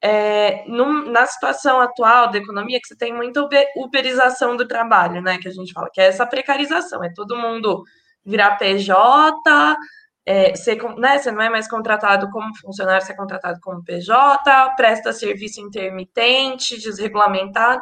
[0.00, 5.38] É, na situação atual da economia, que você tem muita uberização do trabalho, né?
[5.38, 7.82] Que a gente fala, que é essa precarização, é todo mundo
[8.24, 8.96] virar PJ,
[10.28, 14.74] é, ser, né, você não é mais contratado como funcionário, você é contratado como PJ,
[14.76, 17.80] presta serviço intermitente, desregulamentado.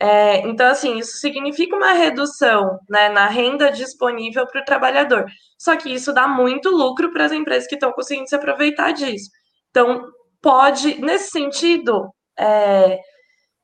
[0.00, 5.26] É, então, assim, isso significa uma redução né, na renda disponível para o trabalhador.
[5.58, 9.30] Só que isso dá muito lucro para as empresas que estão conseguindo se aproveitar disso.
[9.68, 10.02] Então,
[10.40, 12.08] pode, nesse sentido,
[12.38, 12.98] é,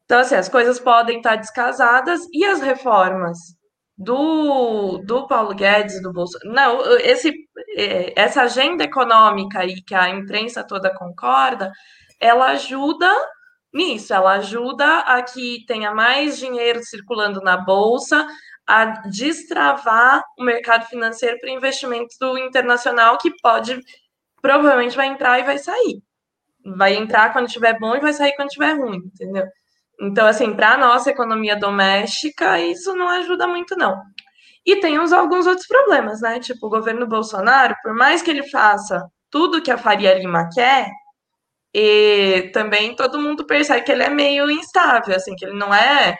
[0.04, 3.38] então, assim, as coisas podem estar descasadas e as reformas
[4.02, 6.54] do, do Paulo Guedes, do Bolsonaro.
[6.54, 7.32] Não, esse,
[7.76, 11.70] é, essa agenda econômica aí que a imprensa toda concorda,
[12.20, 13.10] ela ajuda
[13.72, 18.26] nisso, ela ajuda a que tenha mais dinheiro circulando na bolsa,
[18.66, 23.80] a destravar o mercado financeiro para investimento internacional que pode
[24.40, 26.02] provavelmente vai entrar e vai sair.
[26.64, 29.46] Vai entrar quando estiver bom e vai sair quando estiver ruim, entendeu?
[30.00, 34.00] Então, assim, para a nossa economia doméstica, isso não ajuda muito, não.
[34.64, 36.38] E tem uns, alguns outros problemas, né?
[36.40, 40.88] Tipo, o governo Bolsonaro, por mais que ele faça tudo que a Faria Lima quer,
[41.74, 46.16] e também todo mundo percebe que ele é meio instável, assim, que ele não é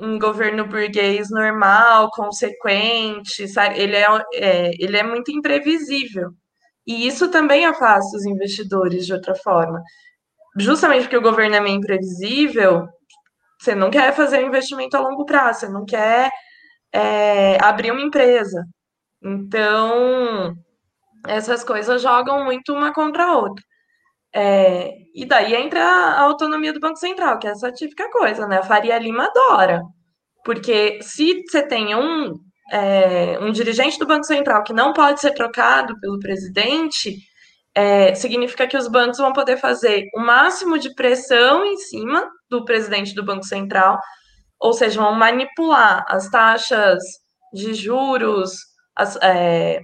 [0.00, 3.78] um governo burguês normal, consequente, sabe?
[3.80, 6.30] Ele é, é, ele é muito imprevisível.
[6.86, 9.80] E isso também afasta os investidores de outra forma
[10.56, 12.86] justamente porque o governo é imprevisível,
[13.58, 16.30] você não quer fazer um investimento a longo prazo, você não quer
[16.92, 18.64] é, abrir uma empresa.
[19.22, 20.54] Então,
[21.26, 23.64] essas coisas jogam muito uma contra a outra.
[24.34, 28.58] É, e daí entra a autonomia do Banco Central, que é essa típica coisa, né?
[28.58, 29.82] A Faria Lima adora.
[30.44, 32.34] Porque se você tem um,
[32.72, 37.16] é, um dirigente do Banco Central que não pode ser trocado pelo presidente,
[37.74, 42.64] é, significa que os bancos vão poder fazer o máximo de pressão em cima do
[42.64, 43.98] presidente do Banco Central,
[44.60, 47.02] ou seja, vão manipular as taxas
[47.52, 48.52] de juros,
[48.94, 49.80] as, é,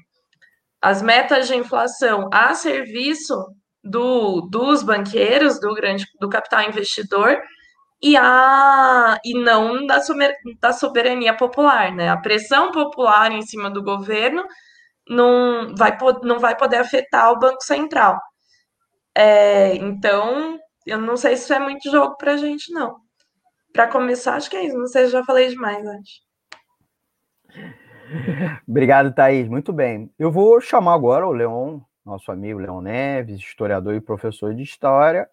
[0.81, 3.35] as metas de inflação a serviço
[3.83, 7.39] do, dos banqueiros, do grande do capital investidor,
[8.03, 10.01] e, a, e não da,
[10.61, 12.09] da soberania popular, né?
[12.09, 14.43] A pressão popular em cima do governo
[15.11, 18.21] não vai, não vai poder afetar o Banco Central.
[19.13, 22.97] É, então, eu não sei se isso é muito jogo para a gente, não.
[23.73, 24.79] Para começar, acho que é isso.
[24.79, 26.23] Não sei se já falei demais antes.
[28.67, 29.49] Obrigado, Thaís.
[29.49, 30.13] Muito bem.
[30.19, 35.29] Eu vou chamar agora o Leon, nosso amigo Leon Neves, historiador e professor de história,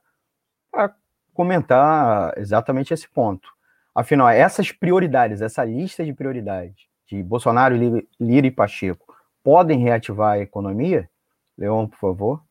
[0.71, 0.93] para
[1.33, 3.47] comentar exatamente esse ponto.
[3.93, 7.75] Afinal, essas prioridades, essa lista de prioridades de Bolsonaro,
[8.19, 9.06] Lira e Pacheco,
[9.47, 11.09] podem reativar a economia?
[11.57, 12.43] Leon, por favor.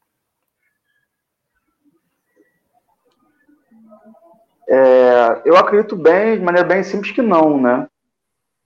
[4.67, 7.87] É, eu acredito bem, de maneira bem simples, que não, né?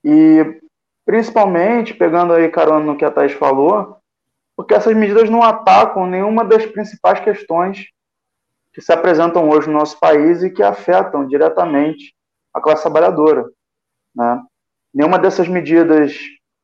[0.01, 0.61] E
[1.05, 3.97] principalmente, pegando aí carona no que a Thais falou,
[4.55, 7.87] porque essas medidas não atacam nenhuma das principais questões
[8.71, 12.15] que se apresentam hoje no nosso país e que afetam diretamente
[12.53, 13.45] a classe trabalhadora.
[14.15, 14.41] Né?
[14.93, 16.17] Nenhuma dessas medidas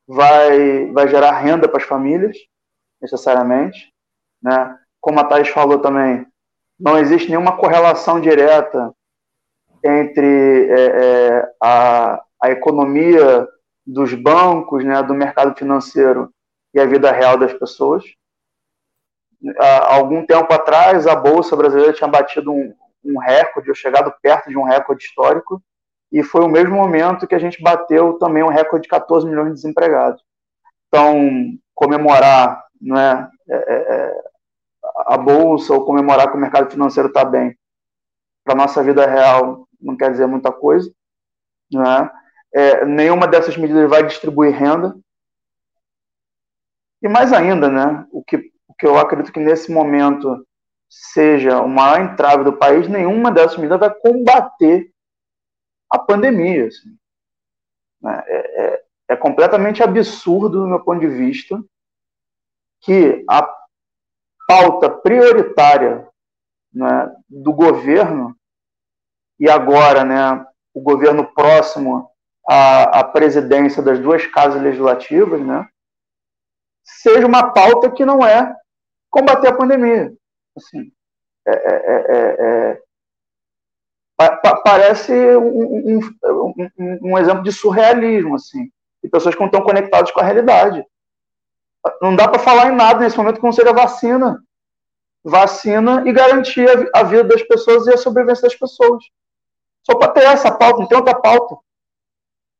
[0.07, 2.37] vai, vai gerar renda para as famílias,
[3.01, 3.93] necessariamente.
[4.41, 4.77] Né?
[5.01, 6.25] Como a Thais falou também,
[6.79, 8.93] não existe nenhuma correlação direta
[9.83, 13.47] entre é, é, a, a economia
[13.85, 16.31] dos bancos, né, do mercado financeiro
[16.73, 18.03] e a vida real das pessoas.
[19.59, 24.49] Há algum tempo atrás, a Bolsa Brasileira tinha batido um, um recorde, ou chegado perto
[24.49, 25.61] de um recorde histórico,
[26.11, 29.49] e foi o mesmo momento que a gente bateu também um recorde de 14 milhões
[29.49, 30.21] de desempregados.
[30.87, 33.29] Então, comemorar né,
[35.07, 37.57] a bolsa ou comemorar que o mercado financeiro está bem,
[38.43, 40.89] para a nossa vida real, não quer dizer muita coisa.
[41.71, 42.09] Né?
[42.53, 44.95] É, nenhuma dessas medidas vai distribuir renda.
[47.01, 50.45] E mais ainda, né, o, que, o que eu acredito que nesse momento
[50.89, 54.89] seja o maior entrave do país, nenhuma dessas medidas vai combater
[55.89, 56.67] a pandemia.
[56.67, 56.97] Assim.
[58.01, 58.23] Né?
[58.27, 61.61] É, é, é, completamente absurdo, do meu ponto de vista,
[62.81, 63.47] que a
[64.47, 66.07] pauta prioritária
[66.73, 68.35] né, do governo,
[69.39, 72.09] e agora né, o governo próximo
[72.47, 75.67] à, à presidência das duas casas legislativas, né,
[76.83, 78.55] seja uma pauta que não é
[79.09, 80.13] combater a pandemia.
[80.55, 80.91] Assim,
[81.47, 82.81] é, é, é,
[84.63, 85.99] parece um, um,
[86.77, 88.71] um, um, exemplo de surrealismo, assim.
[89.03, 90.83] e pessoas que não estão conectadas com a realidade.
[92.01, 94.41] Não dá para falar em nada nesse momento que não seja vacina.
[95.23, 99.03] Vacina e garantir a vida das pessoas e a sobrevivência das pessoas.
[99.83, 101.55] Só para ter essa pauta, não tem outra pauta.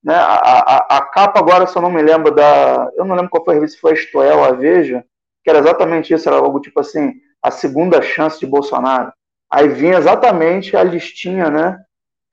[0.03, 0.15] Né?
[0.15, 2.89] A, a, a, capa agora, se eu não me lembro da.
[2.95, 5.03] Eu não lembro qual foi a revista, se foi a Estoel, a Veja,
[5.43, 9.11] que era exatamente isso, era algo tipo assim, a segunda chance de Bolsonaro.
[9.49, 11.79] Aí vinha exatamente a listinha, né?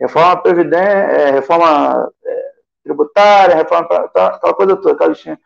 [0.01, 2.51] Reforma previdência, é, reforma é,
[2.83, 5.41] tributária, reforma aquela coisa toda, aquela listinha.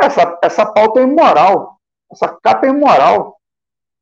[0.00, 1.78] Essa, essa pauta é imoral.
[2.10, 3.38] Essa capa é imoral.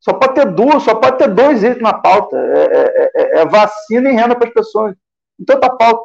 [0.00, 2.36] Só pode ter duas, só pode ter dois itens na pauta.
[2.36, 4.96] É, é, é, é vacina e renda para as pessoas.
[5.38, 6.02] Então tá pauta.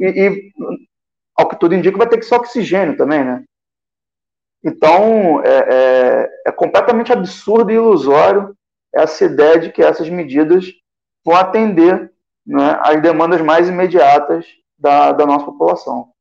[0.00, 0.52] E, e,
[1.36, 3.44] ao que tudo indica, vai ter que ser oxigênio também, né?
[4.64, 8.56] Então, é, é, é, completamente absurdo e ilusório
[8.96, 10.64] essa ideia de que essas medidas
[11.24, 12.12] vão atender
[12.46, 14.46] né, às demandas mais imediatas
[14.78, 16.12] da, da nossa população.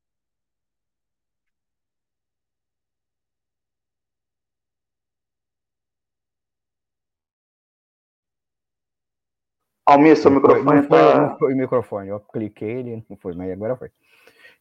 [9.88, 11.22] Almir, seu microfone não foi, tá...
[11.22, 13.92] não foi o microfone, eu cliquei, ele não foi, mas agora foi.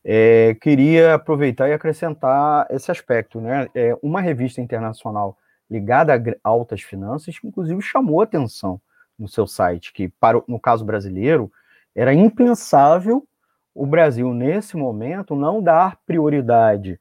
[0.04, 3.66] É, queria aproveitar e acrescentar esse aspecto, né?
[3.74, 5.38] É, uma revista internacional
[5.70, 8.80] ligada a altas finanças, inclusive chamou atenção
[9.18, 11.50] no seu site, que para no caso brasileiro
[11.94, 13.26] era impensável
[13.74, 17.00] o Brasil nesse momento não dar prioridade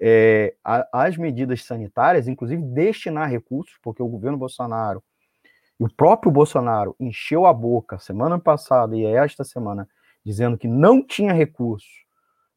[0.00, 0.54] é,
[0.92, 5.02] às medidas sanitárias, inclusive destinar recursos, porque o governo Bolsonaro
[5.82, 9.88] o próprio Bolsonaro encheu a boca semana passada e esta semana
[10.24, 11.88] dizendo que não tinha recurso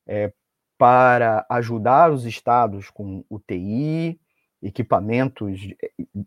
[0.06, 0.32] é,
[0.78, 4.20] para ajudar os estados com UTI,
[4.66, 5.62] equipamentos,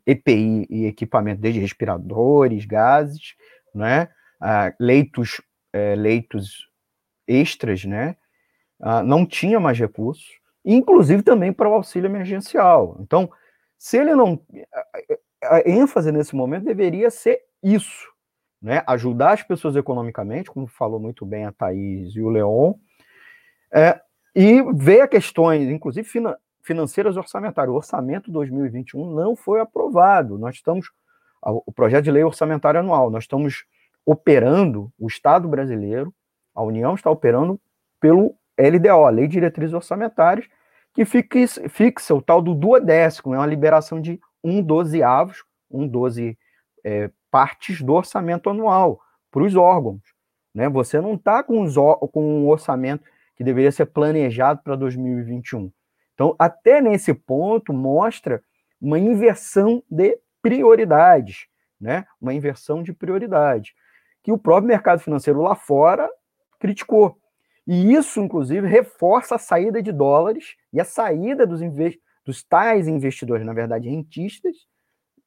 [0.06, 3.34] EPI e equipamento desde respiradores, gases,
[3.74, 4.08] né?
[4.78, 5.40] Leitos,
[5.72, 6.68] é, leitos
[7.26, 8.16] extras, né?
[8.80, 12.96] Ah, não tinha mais recursos, inclusive também para o auxílio emergencial.
[13.00, 13.30] Então,
[13.76, 14.40] se ele não
[15.42, 18.08] a ênfase nesse momento deveria ser isso,
[18.60, 18.82] né?
[18.86, 22.74] Ajudar as pessoas economicamente, como falou muito bem a Thaís e o Leon,
[23.72, 24.00] é,
[24.34, 26.08] e ver questões, inclusive
[26.62, 27.72] financeiras orçamentárias.
[27.72, 30.38] O orçamento 2021 não foi aprovado.
[30.38, 30.90] Nós estamos,
[31.42, 33.64] o projeto de lei orçamentária anual, nós estamos
[34.04, 36.14] operando, o Estado brasileiro,
[36.54, 37.60] a União está operando
[38.00, 40.48] pelo LDO, Lei de Diretrizes Orçamentárias,
[40.94, 46.36] que fixa, fixa o tal do duodécimo, é uma liberação de um dozeavos, um doze
[46.84, 50.00] é, partes do orçamento anual para os órgãos.
[50.54, 50.68] Né?
[50.68, 51.64] Você não está com,
[52.12, 53.04] com um orçamento
[53.36, 55.70] que deveria ser planejado para 2021.
[56.18, 58.42] Então, até nesse ponto, mostra
[58.80, 61.46] uma inversão de prioridades,
[61.80, 62.06] né?
[62.20, 63.72] uma inversão de prioridade,
[64.20, 66.10] que o próprio mercado financeiro lá fora
[66.58, 67.16] criticou.
[67.64, 71.60] E isso, inclusive, reforça a saída de dólares e a saída dos,
[72.24, 74.56] dos tais investidores, na verdade, rentistas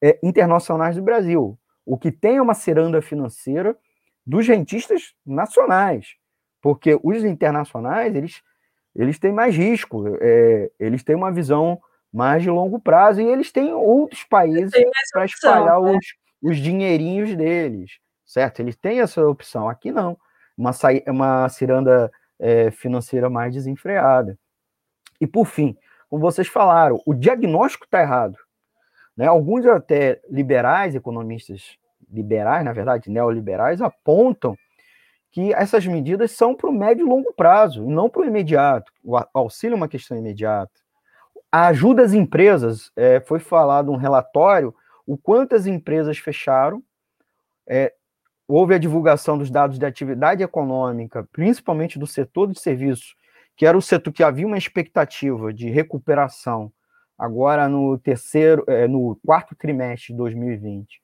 [0.01, 3.77] é, internacionais do Brasil, o que tem uma ciranda financeira
[4.27, 6.15] dos rentistas nacionais,
[6.62, 8.43] porque os internacionais eles,
[8.95, 11.80] eles têm mais risco, é, eles têm uma visão
[12.12, 14.71] mais de longo prazo e eles têm outros países
[15.13, 15.91] para espalhar né?
[15.91, 16.06] os,
[16.41, 18.60] os dinheirinhos deles, certo?
[18.60, 19.69] Eles têm essa opção.
[19.69, 20.17] Aqui não,
[20.58, 20.71] uma,
[21.08, 24.38] uma ciranda é, financeira mais desenfreada.
[25.19, 25.77] E por fim,
[26.10, 28.38] como vocês falaram, o diagnóstico está errado.
[29.15, 29.27] Né?
[29.27, 31.77] Alguns até liberais, economistas
[32.12, 34.58] liberais, na verdade, neoliberais, apontam
[35.32, 38.91] que essas medidas são para o médio e longo prazo, não para o imediato.
[39.04, 40.72] O auxílio é uma questão imediata.
[41.52, 44.76] A ajuda às empresas, é, foi falado um relatório,
[45.08, 46.84] o quanto as empresas fecharam,
[47.68, 47.93] é,
[48.47, 53.16] houve a divulgação dos dados de atividade econômica, principalmente do setor de serviços,
[53.55, 56.72] que era o setor que havia uma expectativa de recuperação
[57.18, 61.01] agora no terceiro, é, no quarto trimestre de 2020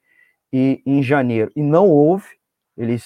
[0.51, 2.25] e em janeiro, e não houve,
[2.75, 3.05] eles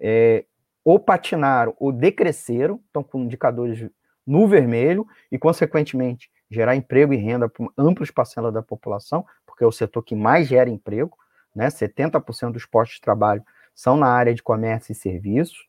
[0.00, 0.44] é,
[0.84, 3.88] ou patinaram ou decresceram, estão com indicadores
[4.26, 9.66] no vermelho e, consequentemente, gerar emprego e renda para amplas parcelas da população, porque é
[9.66, 11.16] o setor que mais gera emprego,
[11.54, 11.68] né?
[11.68, 13.42] 70% dos postos de trabalho
[13.74, 15.66] são na área de comércio e serviços.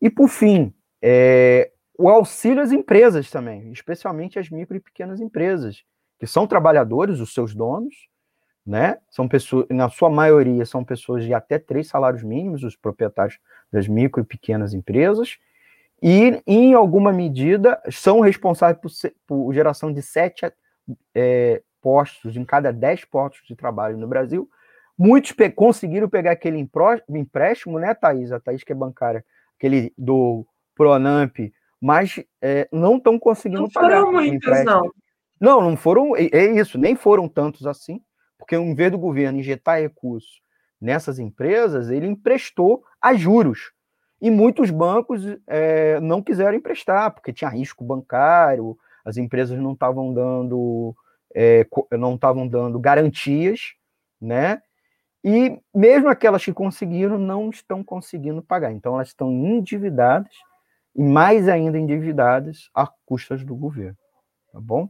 [0.00, 5.84] E, por fim, é, o auxílio às empresas também, especialmente as micro e pequenas empresas,
[6.18, 8.09] que são trabalhadores, os seus donos,
[8.70, 8.98] né?
[9.10, 13.38] São pessoas, na sua maioria, são pessoas de até três salários mínimos, os proprietários
[13.72, 15.38] das micro e pequenas empresas,
[16.00, 18.90] e, em alguma medida, são responsáveis por,
[19.26, 20.50] por geração de sete
[21.12, 24.48] é, postos em cada dez postos de trabalho no Brasil.
[24.96, 26.58] Muitos pe conseguiram pegar aquele
[27.08, 28.30] empréstimo, né, Thaís?
[28.30, 29.24] A Thaís, que é bancária,
[29.58, 30.46] aquele do
[30.76, 31.36] Pronamp
[31.80, 34.00] mas é, não estão conseguindo não pagar.
[34.00, 34.92] Foram muitos, não.
[35.40, 38.02] Não, não foram, é, é isso, nem foram tantos assim,
[38.40, 40.42] porque em vez do governo injetar recursos
[40.80, 43.70] nessas empresas, ele emprestou a juros.
[44.20, 50.12] E muitos bancos é, não quiseram emprestar, porque tinha risco bancário, as empresas não estavam
[50.12, 50.94] dando,
[51.34, 53.74] é, não estavam dando garantias,
[54.20, 54.60] né?
[55.22, 58.72] E mesmo aquelas que conseguiram não estão conseguindo pagar.
[58.72, 60.32] Então elas estão endividadas
[60.96, 63.96] e mais ainda endividadas a custas do governo,
[64.52, 64.88] tá bom?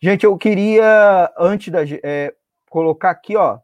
[0.00, 2.34] Gente, eu queria antes da é,
[2.70, 3.58] colocar aqui, ó,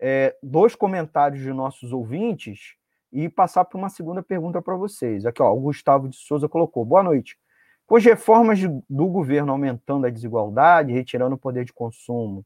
[0.00, 2.74] é, dois comentários de nossos ouvintes
[3.12, 5.26] e passar para uma segunda pergunta para vocês.
[5.26, 7.38] Aqui, ó, o Gustavo de Souza colocou: boa noite.
[7.86, 12.44] Com as reformas de, do governo aumentando a desigualdade, retirando o poder de consumo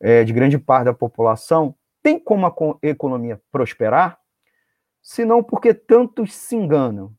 [0.00, 4.18] é, de grande parte da população, tem como a economia prosperar?
[5.02, 7.12] Se não, porque tantos se enganam?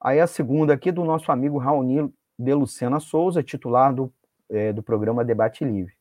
[0.00, 4.12] Aí a segunda aqui do nosso amigo Raoni de Lucena Souza, titular do,
[4.50, 5.94] é, do programa Debate Livre.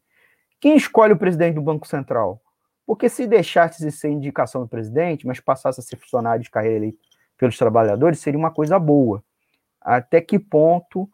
[0.62, 2.39] Quem escolhe o presidente do Banco Central?
[2.86, 6.78] Porque se deixasse de ser indicação do presidente, mas passasse a ser funcionário de carreira
[6.78, 6.99] eleito
[7.36, 9.24] pelos trabalhadores, seria uma coisa boa.
[9.82, 11.09] Até que ponto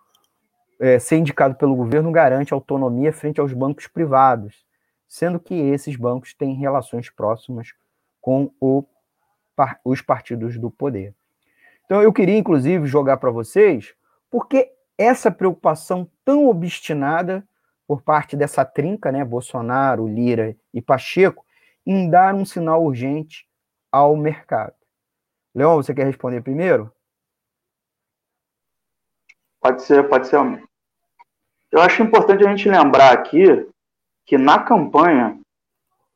[0.82, 4.66] é, ser indicado pelo governo garante autonomia frente aos bancos privados,
[5.08, 7.74] sendo que esses bancos têm relações próximas
[8.20, 8.84] com o,
[9.86, 11.16] os partidos do poder.
[11.86, 13.96] Então, eu queria, inclusive, jogar para vocês
[14.30, 17.48] porque essa preocupação tão obstinada
[17.88, 21.46] por parte dessa trinca, né, Bolsonaro, Lira e Pacheco,
[21.86, 23.48] em dar um sinal urgente
[23.90, 24.76] ao mercado.
[25.56, 26.92] Leon, você quer responder primeiro?
[29.62, 30.38] Pode ser, pode ser.
[31.72, 33.68] Eu acho importante a gente lembrar aqui
[34.26, 35.40] que na campanha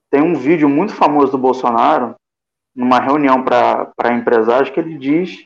[0.09, 2.15] tem um vídeo muito famoso do Bolsonaro,
[2.75, 5.45] numa reunião para empresários, que ele diz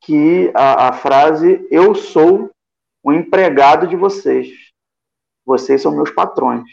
[0.00, 2.50] que a, a frase eu sou
[3.02, 4.63] o empregado de vocês,
[5.44, 6.68] vocês são meus patrões.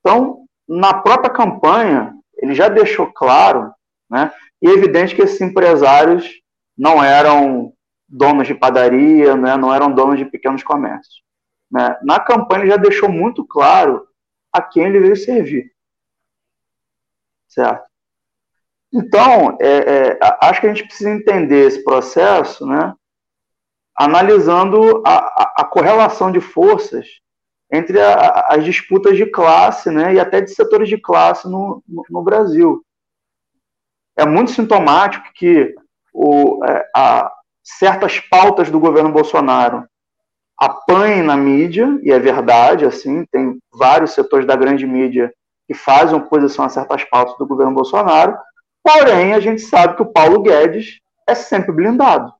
[0.00, 3.72] Então, na própria campanha, ele já deixou claro,
[4.08, 4.32] né,
[4.62, 6.40] e é evidente que esses empresários
[6.76, 7.72] não eram
[8.08, 11.22] donos de padaria, né, não eram donos de pequenos comércios.
[11.70, 11.98] Né?
[12.02, 14.06] Na campanha, ele já deixou muito claro
[14.52, 15.72] a quem ele veio servir.
[17.48, 17.84] Certo?
[18.92, 19.68] Então, é,
[20.12, 22.94] é, acho que a gente precisa entender esse processo, né,
[23.96, 27.06] analisando a, a, a correlação de forças
[27.72, 32.04] entre a, as disputas de classe né, e até de setores de classe no, no,
[32.10, 32.84] no Brasil.
[34.16, 35.74] É muito sintomático que
[36.12, 39.86] o, é, a, certas pautas do governo Bolsonaro
[40.58, 45.32] apanhem na mídia, e é verdade, assim, tem vários setores da grande mídia
[45.66, 48.36] que fazem oposição a certas pautas do governo Bolsonaro,
[48.82, 52.30] porém a gente sabe que o Paulo Guedes é sempre blindado.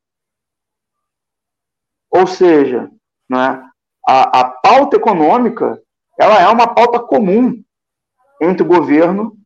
[2.10, 2.90] Ou seja,
[3.28, 3.69] né,
[4.07, 5.80] a, a pauta econômica
[6.20, 7.62] ela é uma pauta comum
[8.42, 9.36] entre o governo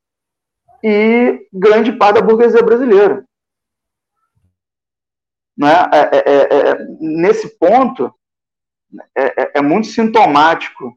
[0.83, 3.25] e grande parte da burguesia brasileira.
[5.57, 5.73] Né?
[5.93, 8.13] É, é, é, é nesse ponto,
[9.17, 10.97] é, é, é, muito sintomático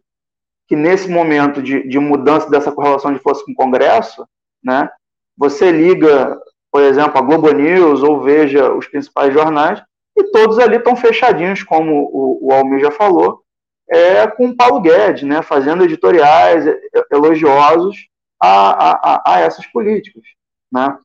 [0.68, 4.28] que nesse momento de, de, mudança dessa correlação de força com o Congresso,
[4.62, 4.90] né,
[5.38, 6.38] você liga,
[6.72, 9.82] por exemplo, a Globo News ou veja os principais jornais,
[10.18, 13.44] e todos ali estão fechadinhos, como o, o Almir já falou,
[13.90, 16.66] é, com o Paulo Guedes, né, fazendo editoriais
[17.12, 18.08] elogiosos
[18.40, 20.24] a, a, a essas políticas.
[20.72, 20.98] Né.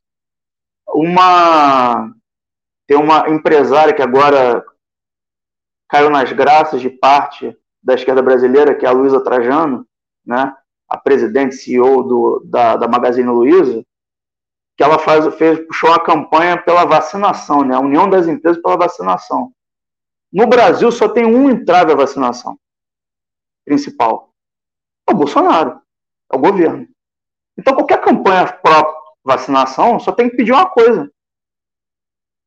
[0.88, 2.12] Uma,
[2.86, 4.64] tem uma empresária que agora
[5.88, 9.86] caiu nas graças de parte da esquerda brasileira, que é a Luísa Trajano,
[10.24, 10.54] né,
[10.88, 13.84] a presidente CEO do, da, da Magazine Luiza,
[14.76, 18.76] que ela faz, fez, puxou uma campanha pela vacinação, né, a União das Empresas pela
[18.76, 19.52] Vacinação.
[20.32, 22.58] No Brasil só tem um entrave à vacinação
[23.64, 24.32] principal.
[25.08, 25.80] É o Bolsonaro,
[26.30, 26.88] é o governo.
[27.58, 31.10] Então qualquer campanha pró-vacinação só tem que pedir uma coisa.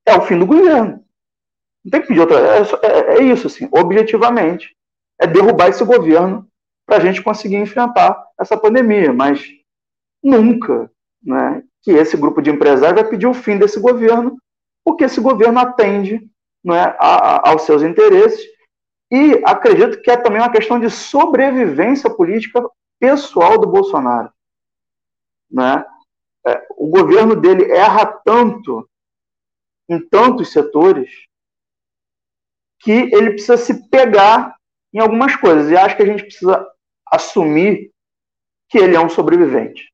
[0.05, 1.03] É o fim do governo.
[1.83, 2.37] Não tem que pedir outra.
[2.39, 4.75] É, é, é isso, assim, objetivamente.
[5.19, 6.47] É derrubar esse governo
[6.85, 9.13] para a gente conseguir enfrentar essa pandemia.
[9.13, 9.45] Mas
[10.23, 10.91] nunca
[11.23, 14.37] né, que esse grupo de empresários vai pedir o fim desse governo,
[14.83, 16.27] porque esse governo atende
[16.63, 18.43] né, a, a, aos seus interesses
[19.15, 22.61] e acredito que é também uma questão de sobrevivência política
[22.99, 24.29] pessoal do Bolsonaro.
[25.49, 25.85] Né?
[26.45, 28.89] É, o governo dele erra tanto
[29.87, 31.09] em tantos setores
[32.79, 34.57] que ele precisa se pegar
[34.93, 35.71] em algumas coisas.
[35.71, 36.67] E acho que a gente precisa
[37.09, 37.91] assumir
[38.67, 39.93] que ele é um sobrevivente.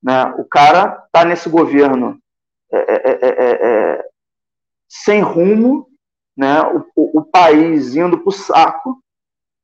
[0.00, 0.24] Né?
[0.38, 2.22] O cara está nesse governo
[2.70, 4.08] é é, é, é, é,
[4.88, 5.91] sem rumo,
[6.36, 6.60] né,
[6.94, 9.02] o, o país indo para o saco,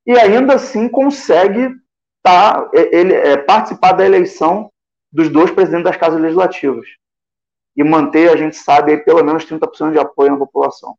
[0.07, 1.75] e ainda assim consegue
[2.23, 4.71] tá, ele, é, participar da eleição
[5.13, 6.87] dos dois presidentes das casas legislativas
[7.79, 10.97] e manter, a gente sabe, aí, pelo menos 30% de apoio na população.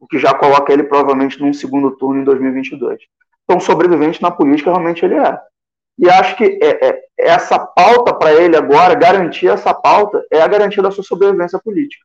[0.00, 2.98] O que já coloca ele provavelmente num segundo turno em 2022.
[3.44, 5.38] Então, sobrevivente na política, realmente ele é.
[5.98, 10.48] E acho que é, é, essa pauta para ele agora, garantir essa pauta, é a
[10.48, 12.04] garantia da sua sobrevivência política.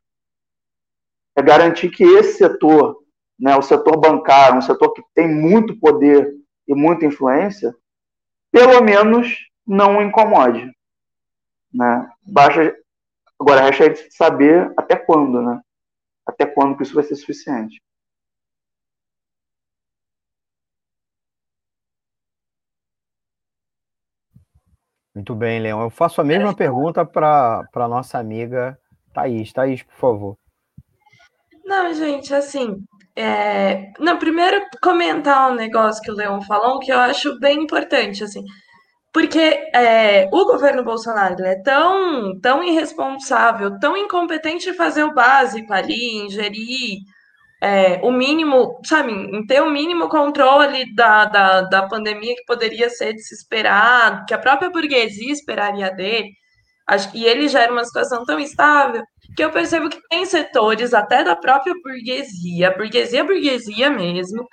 [1.36, 3.02] É garantir que esse setor,
[3.38, 6.32] né, o setor bancário, um setor que tem muito poder
[6.68, 7.74] e muita influência,
[8.50, 10.70] pelo menos não o incomode.
[11.72, 12.10] Né?
[12.22, 12.76] Baixa,
[13.38, 15.60] agora, resta de saber até quando, né?
[16.26, 17.80] Até quando que isso vai ser suficiente.
[25.14, 25.82] Muito bem, Leão.
[25.82, 28.78] Eu faço a mesma pergunta para a nossa amiga
[29.12, 29.52] Thaís.
[29.52, 30.41] Thaís, por favor.
[31.72, 32.76] Não, gente, assim.
[33.16, 33.92] É...
[33.98, 38.44] Não, primeiro comentar um negócio que o Leão falou que eu acho bem importante, assim.
[39.12, 39.38] Porque
[39.74, 46.26] é, o governo Bolsonaro é tão, tão irresponsável, tão incompetente em fazer o básico ali,
[46.26, 46.98] ingerir
[47.62, 52.90] é, o mínimo, sabe, em ter o mínimo controle da, da, da pandemia que poderia
[52.90, 56.30] ser de se esperar, que a própria burguesia esperaria dele.
[56.86, 59.02] Acho, e ele já era uma situação tão estável
[59.36, 64.46] que eu percebo que tem setores até da própria burguesia, burguesia, burguesia mesmo,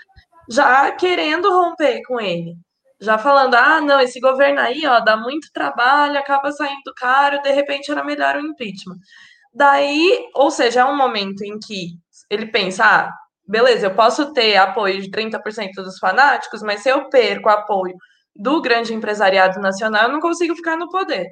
[0.50, 2.56] já querendo romper com ele.
[3.02, 7.52] Já falando, ah, não, esse governo aí, ó, dá muito trabalho, acaba saindo caro, de
[7.52, 8.98] repente era melhor o impeachment.
[9.54, 11.94] Daí, ou seja, é um momento em que
[12.30, 13.12] ele pensa, ah,
[13.48, 17.96] beleza, eu posso ter apoio de 30% dos fanáticos, mas se eu perco o apoio
[18.36, 21.28] do grande empresariado nacional, eu não consigo ficar no poder.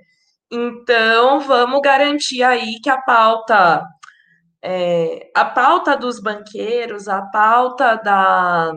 [0.51, 3.83] Então, vamos garantir aí que a pauta,
[4.61, 8.71] é, a pauta dos banqueiros, a pauta da,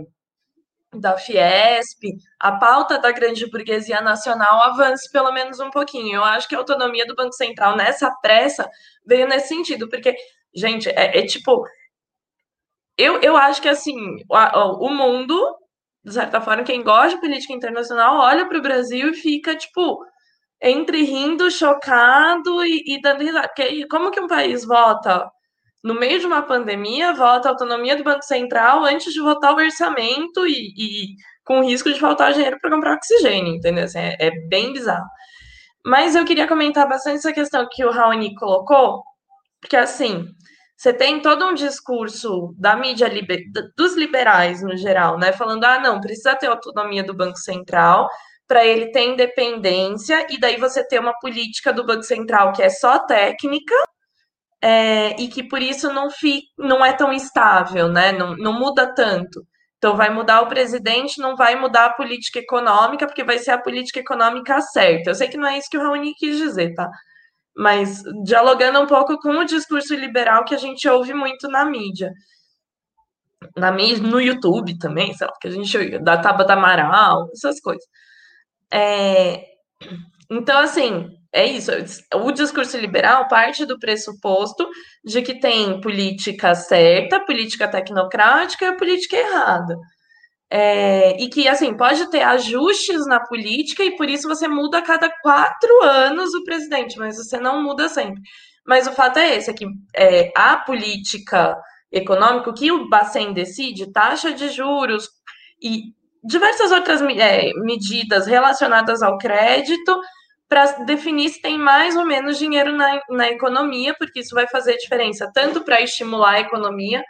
[0.93, 2.03] da Fiesp,
[2.41, 6.17] a pauta da grande burguesia nacional avance pelo menos um pouquinho.
[6.17, 8.69] Eu acho que a autonomia do Banco Central nessa pressa
[9.07, 10.15] veio nesse sentido, porque,
[10.55, 11.65] gente, é, é tipo,
[12.99, 13.97] eu, eu acho que, assim,
[14.29, 15.57] o, o mundo,
[16.05, 20.05] de certa forma, quem gosta de política internacional, olha para o Brasil e fica, tipo,
[20.63, 23.49] entre rindo, chocado e, e dando risada.
[23.49, 25.31] Porque como que um país vota
[25.83, 29.57] no meio de uma pandemia, vota a autonomia do Banco Central antes de votar o
[29.57, 33.85] orçamento e, e com risco de faltar dinheiro para comprar oxigênio, entendeu?
[33.85, 35.07] Assim, é, é, bem bizarro.
[35.85, 39.03] Mas eu queria comentar bastante essa questão que o Raoni colocou,
[39.61, 40.27] porque assim,
[40.77, 43.43] você tem todo um discurso da mídia liber...
[43.77, 45.33] dos liberais no geral, né?
[45.33, 48.09] Falando, ah, não, precisa ter autonomia do Banco Central
[48.51, 52.69] para ele ter independência, e daí você ter uma política do Banco Central que é
[52.69, 53.77] só técnica,
[54.61, 58.11] é, e que por isso não, fi, não é tão estável, né?
[58.11, 59.47] Não, não muda tanto.
[59.79, 63.63] Então, vai mudar o presidente, não vai mudar a política econômica, porque vai ser a
[63.63, 65.11] política econômica certa.
[65.11, 66.91] Eu sei que não é isso que o Raoni quis dizer, tá?
[67.57, 72.13] mas dialogando um pouco com o discurso liberal que a gente ouve muito na mídia.
[73.57, 77.85] Na mídia, no YouTube também, sei lá, que a gente da Tabata Amaral, essas coisas.
[78.73, 79.45] É,
[80.31, 81.71] então, assim, é isso.
[82.15, 84.69] O discurso liberal parte do pressuposto
[85.05, 89.77] de que tem política certa, política tecnocrática e política errada.
[90.53, 94.83] É, e que, assim, pode ter ajustes na política e por isso você muda a
[94.83, 98.21] cada quatro anos o presidente, mas você não muda sempre.
[98.67, 99.67] Mas o fato é esse, é que
[99.97, 101.57] é, a política
[101.93, 105.09] econômica, o que o Bacen decide, taxa de juros
[105.63, 110.01] e diversas outras é, medidas relacionadas ao crédito,
[110.49, 114.77] para definir se tem mais ou menos dinheiro na, na economia, porque isso vai fazer
[114.79, 117.05] diferença tanto para estimular a economia,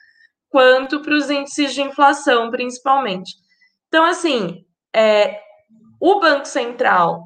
[0.51, 3.33] quanto para os índices de inflação, principalmente.
[3.89, 5.41] Então, assim, é,
[5.99, 7.23] o Banco Central,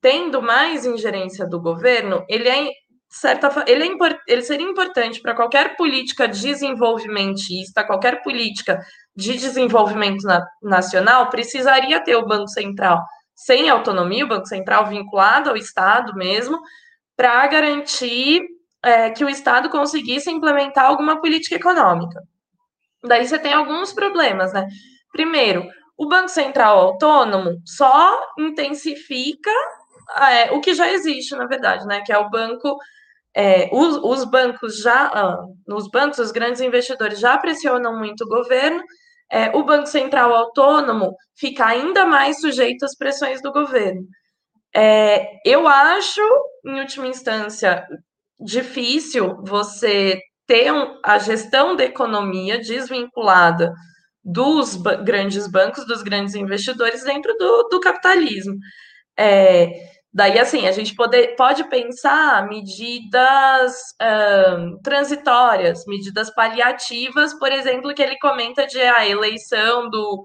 [0.00, 2.70] tendo mais ingerência do governo, ele é
[3.10, 8.80] certa ele, é, ele seria importante para qualquer política desenvolvimentista, qualquer política
[9.14, 13.04] de desenvolvimento na, nacional, precisaria ter o Banco Central
[13.34, 16.60] sem autonomia, o Banco Central vinculado ao Estado mesmo,
[17.16, 18.42] para garantir
[18.82, 22.22] é, que o Estado conseguisse implementar alguma política econômica.
[23.02, 24.66] Daí você tem alguns problemas, né?
[25.12, 29.50] Primeiro, o Banco Central autônomo só intensifica
[30.18, 32.02] é, o que já existe, na verdade, né?
[32.02, 32.76] Que é o banco.
[33.36, 38.28] É, os, os, bancos já, ah, nos bancos, os grandes investidores já pressionam muito o
[38.28, 38.82] governo,
[39.30, 44.02] é, o Banco Central autônomo fica ainda mais sujeito às pressões do governo.
[44.74, 46.20] É, eu acho,
[46.66, 47.86] em última instância,
[48.38, 50.72] difícil você ter
[51.04, 53.72] a gestão da economia desvinculada
[54.24, 58.56] dos ba grandes bancos, dos grandes investidores dentro do, do capitalismo.
[59.16, 59.68] É,
[60.12, 63.74] daí, assim, a gente pode, pode pensar medidas
[64.82, 70.22] transitórias, medidas paliativas, por exemplo, que ele comenta de a eleição do,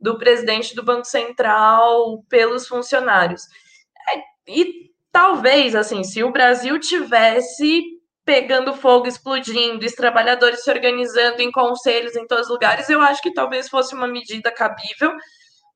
[0.00, 3.42] do presidente do Banco Central pelos funcionários.
[4.08, 11.40] É, e talvez, assim, se o Brasil tivesse pegando fogo, explodindo, os trabalhadores se organizando
[11.40, 15.16] em conselhos em todos os lugares, eu acho que talvez fosse uma medida cabível,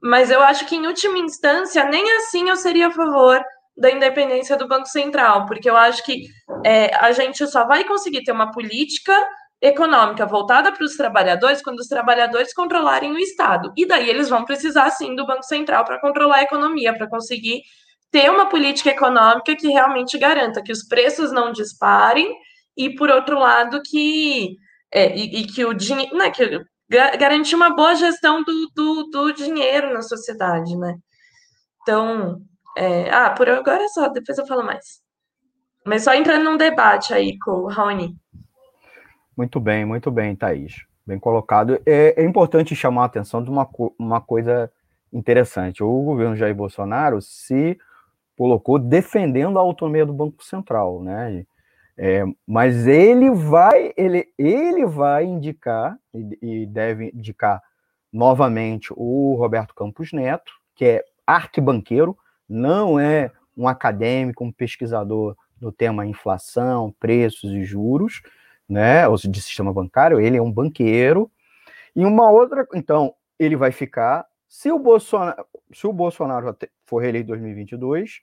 [0.03, 3.43] mas eu acho que, em última instância, nem assim eu seria a favor
[3.77, 6.27] da independência do Banco Central, porque eu acho que
[6.65, 9.15] é, a gente só vai conseguir ter uma política
[9.61, 13.73] econômica voltada para os trabalhadores quando os trabalhadores controlarem o Estado.
[13.77, 17.63] E daí eles vão precisar, sim, do Banco Central para controlar a economia, para conseguir
[18.11, 22.37] ter uma política econômica que realmente garanta que os preços não disparem
[22.77, 24.57] e, por outro lado, que,
[24.93, 26.61] é, e, e, que o dinheiro, né, que
[27.19, 30.97] garantir uma boa gestão do, do, do, dinheiro na sociedade, né?
[31.83, 32.41] Então,
[32.77, 35.01] é, ah, por agora é só, depois eu falo mais.
[35.85, 38.17] Mas só entrando num debate aí com o Raoni.
[39.37, 40.75] Muito bem, muito bem, Thaís.
[41.05, 41.81] Bem colocado.
[41.85, 43.69] É, é importante chamar a atenção de uma,
[43.99, 44.71] uma coisa
[45.13, 45.83] interessante.
[45.83, 47.77] O governo Jair Bolsonaro se
[48.37, 51.45] colocou defendendo a autonomia do Banco Central, né?
[51.97, 57.63] É, mas ele vai, ele, ele vai indicar e, e, deve indicar
[58.13, 62.17] novamente o Roberto Campos Neto, que é arquibanqueiro,
[62.49, 68.23] não é um acadêmico, um pesquisador do tema inflação, preços e juros,
[68.69, 71.31] né, ou de sistema bancário, ele é um banqueiro.
[71.95, 77.27] E uma outra, então, ele vai ficar, se o Bolsonaro, se o Bolsonaro for reeleito
[77.27, 78.23] em 2022,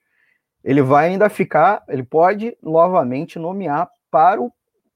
[0.64, 4.52] ele vai ainda ficar, ele pode novamente nomear para o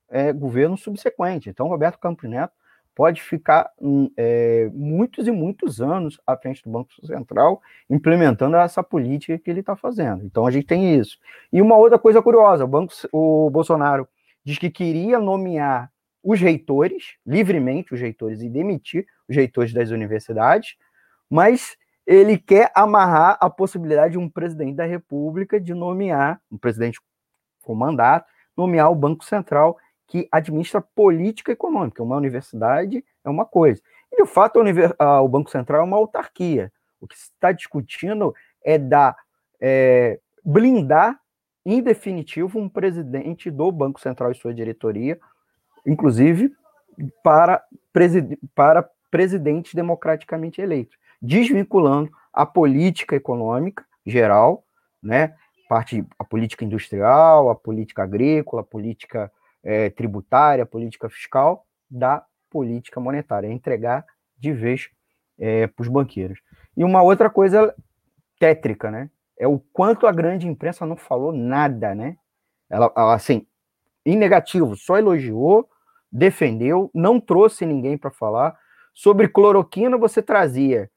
[0.10, 1.50] é, governo subsequente.
[1.50, 2.54] Então, Roberto Campos Neto
[2.96, 8.84] pode ficar hum, é, muitos e muitos anos à frente do Banco Central, implementando essa
[8.84, 10.24] política que ele está fazendo.
[10.24, 11.18] Então, a gente tem isso.
[11.52, 14.08] E uma outra coisa curiosa: o, Banco, o Bolsonaro
[14.44, 15.92] diz que queria nomear
[16.24, 20.76] os reitores, livremente os reitores, e demitir os reitores das universidades,
[21.30, 27.00] mas ele quer amarrar a possibilidade de um presidente da República de nomear, um presidente
[27.64, 29.78] com mandato, nomear o Banco Central
[30.08, 32.04] que administra política econômica.
[32.04, 33.82] Uma universidade é uma coisa.
[34.12, 36.72] E, de fato, o Banco Central é uma autarquia.
[37.00, 38.34] O que se está discutindo
[38.64, 39.16] é dar,
[39.60, 41.20] é, blindar,
[41.66, 45.18] em definitivo, um presidente do Banco Central e sua diretoria,
[45.86, 46.54] inclusive
[47.24, 54.66] para, preside, para presidente democraticamente eleito desvinculando a política econômica geral,
[55.02, 55.34] né,
[55.70, 59.32] parte a política industrial, a política agrícola, a política
[59.64, 64.06] é, tributária, a política fiscal da política monetária, entregar
[64.38, 64.90] de vez
[65.40, 66.40] é, para os banqueiros.
[66.76, 67.74] E uma outra coisa
[68.38, 69.10] tétrica, né,
[69.40, 72.18] é o quanto a grande imprensa não falou nada, né?
[72.70, 73.48] Ela, ela assim,
[74.06, 75.70] em negativo, só elogiou,
[76.12, 78.58] defendeu, não trouxe ninguém para falar.
[78.94, 80.92] Sobre cloroquina, você trazia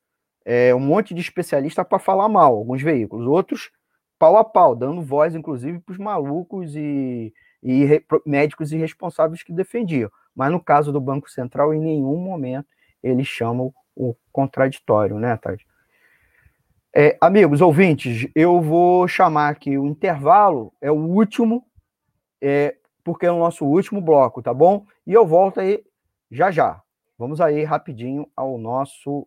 [0.47, 3.73] é, um monte de especialista para falar mal, alguns veículos, outros
[4.17, 9.53] pau a pau, dando voz, inclusive, para os malucos e, e re, médicos irresponsáveis que
[9.53, 10.09] defendiam.
[10.35, 12.69] Mas no caso do Banco Central, em nenhum momento
[13.03, 15.67] eles chamam o contraditório, né, Tati?
[16.95, 21.67] É, amigos, ouvintes, eu vou chamar aqui o intervalo, é o último,
[22.41, 24.87] é, porque é o nosso último bloco, tá bom?
[25.05, 25.85] E eu volto aí
[26.31, 26.81] já já.
[27.19, 29.27] Vamos aí rapidinho ao nosso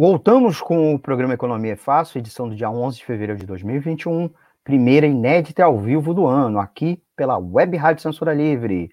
[0.00, 4.30] Voltamos com o programa Economia é Fácil, edição do dia 11 de fevereiro de 2021,
[4.62, 8.92] primeira inédita ao vivo do ano, aqui pela Web Rádio Censura Livre.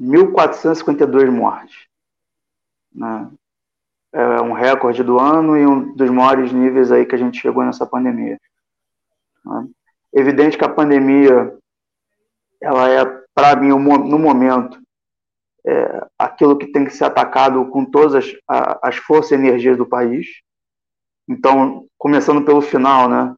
[0.00, 1.86] 1.452 mortes.
[2.92, 3.30] Né?
[4.12, 7.62] É um recorde do ano e um dos maiores níveis aí que a gente chegou
[7.64, 8.40] nessa pandemia.
[9.44, 9.68] Né?
[10.12, 11.56] Evidente que a pandemia,
[12.60, 14.80] ela é, para mim, no momento,
[15.64, 19.86] é, aquilo que tem que ser atacado com todas as, as forças e energias do
[19.86, 20.26] país.
[21.28, 23.34] Então, começando pelo final, né,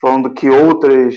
[0.00, 1.16] falando que outras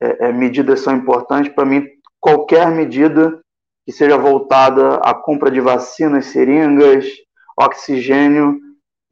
[0.00, 1.86] é, é medidas são importantes, para mim,
[2.20, 3.40] qualquer medida
[3.86, 7.06] que seja voltada à compra de vacinas, seringas,
[7.56, 8.60] oxigênio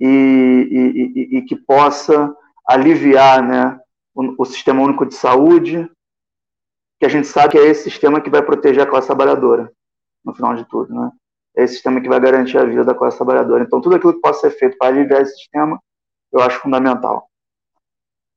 [0.01, 2.35] e, e, e, e que possa
[2.66, 3.81] aliviar né,
[4.12, 5.89] o, o, Sistema Único de Saúde,
[6.99, 9.70] que a gente sabe que é esse sistema que vai proteger a classe trabalhadora
[10.25, 11.11] no final de tudo, né?
[11.57, 13.62] É esse sistema que vai garantir a vida da classe trabalhadora.
[13.62, 15.81] Então, tudo aquilo que possa ser feito para aliviar esse sistema,
[16.33, 17.29] eu acho fundamental.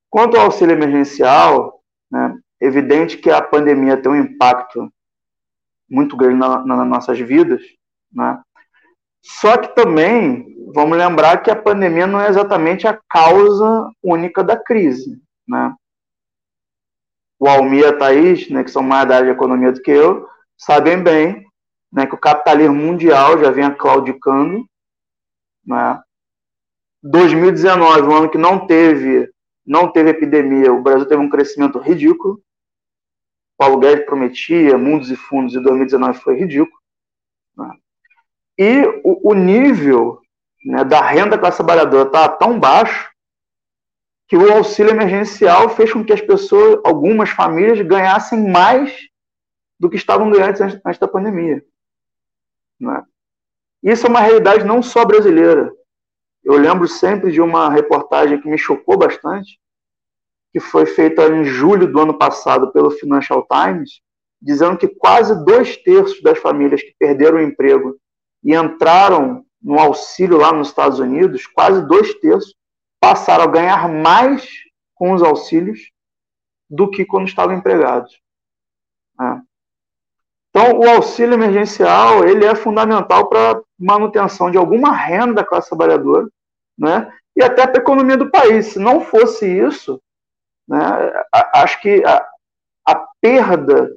[0.07, 1.81] Quanto ao auxílio emergencial,
[2.11, 4.91] né, evidente que a pandemia tem um impacto
[5.89, 7.61] muito grande na, na, nas nossas vidas,
[8.11, 8.41] né?
[9.21, 14.57] Só que também vamos lembrar que a pandemia não é exatamente a causa única da
[14.57, 15.73] crise, né?
[17.39, 19.91] O Almir e a Thaís, né, que são mais da área de economia do que
[19.91, 20.27] eu,
[20.57, 21.45] sabem bem
[21.91, 24.65] né, que o capitalismo mundial já vinha claudicando.
[25.65, 26.01] Né?
[27.03, 29.29] 2019, um ano que não teve,
[29.65, 32.41] não teve epidemia, o Brasil teve um crescimento ridículo.
[33.57, 36.79] Paulo Guedes prometia mundos e fundos e 2019 foi ridículo.
[37.57, 37.71] Né?
[38.57, 40.21] E o, o nível
[40.63, 43.09] né, da renda da classe trabalhadora está tão baixo
[44.27, 48.93] que o auxílio emergencial fez com que as pessoas, algumas famílias, ganhassem mais
[49.79, 51.63] do que estavam ganhando antes, antes da pandemia.
[52.79, 53.03] Né?
[53.81, 55.71] Isso é uma realidade não só brasileira.
[56.43, 59.59] Eu lembro sempre de uma reportagem que me chocou bastante,
[60.51, 64.01] que foi feita em julho do ano passado pelo Financial Times,
[64.41, 67.97] dizendo que quase dois terços das famílias que perderam o emprego
[68.43, 72.55] e entraram no auxílio lá nos Estados Unidos, quase dois terços
[72.99, 74.47] passaram a ganhar mais
[74.95, 75.91] com os auxílios
[76.69, 78.19] do que quando estavam empregados.
[79.19, 79.41] Né?
[80.49, 86.27] Então, o auxílio emergencial ele é fundamental para manutenção de alguma renda da classe trabalhadora,
[86.77, 87.11] né?
[87.35, 88.67] E até para a economia do país.
[88.67, 90.01] Se não fosse isso,
[90.67, 90.79] né,
[91.53, 92.27] acho que a,
[92.85, 93.89] a perda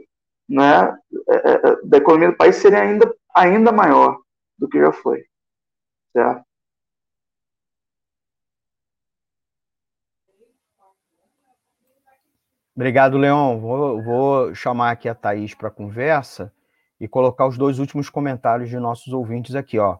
[0.48, 0.96] né,
[1.28, 4.18] é, é, é, da economia do país seria ainda, ainda maior
[4.58, 5.24] do que já foi.
[6.12, 6.44] Certo?
[12.74, 13.58] Obrigado, Leon.
[13.58, 16.52] Vou, vou chamar aqui a Thaís para conversa
[16.98, 19.98] e colocar os dois últimos comentários de nossos ouvintes aqui, ó.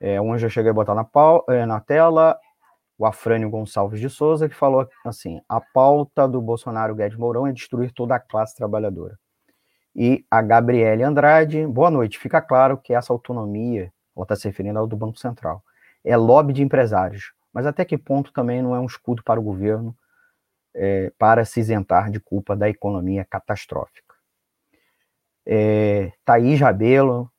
[0.00, 2.38] É, um já cheguei a botar na, pau, na tela,
[2.98, 7.52] o Afrânio Gonçalves de Souza, que falou assim: a pauta do Bolsonaro Guedes Mourão é
[7.52, 9.16] destruir toda a classe trabalhadora.
[9.94, 12.18] E a Gabriele Andrade, boa noite.
[12.18, 15.62] Fica claro que essa autonomia, ela está se referindo ao do Banco Central,
[16.04, 17.32] é lobby de empresários.
[17.52, 19.96] Mas até que ponto também não é um escudo para o governo
[20.74, 24.14] é, para se isentar de culpa da economia catastrófica.
[25.46, 27.30] É, Thaís Rabelo,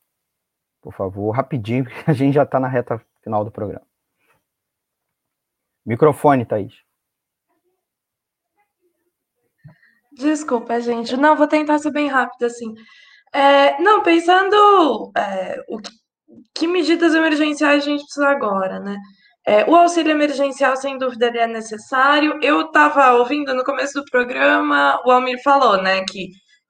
[0.82, 3.89] por favor, rapidinho, porque a gente já está na reta final do programa.
[5.90, 6.74] Microfone, Thaís.
[10.14, 11.18] Desculpa, gente.
[11.18, 12.76] Não, vou tentar ser bem rápido assim.
[13.34, 15.92] É, não, pensando é, o que,
[16.56, 18.98] que medidas emergenciais a gente precisa agora, né?
[19.48, 22.40] É, o auxílio emergencial, sem dúvida, ele é necessário.
[22.42, 26.28] Eu estava ouvindo no começo do programa, o Almir falou, né, que,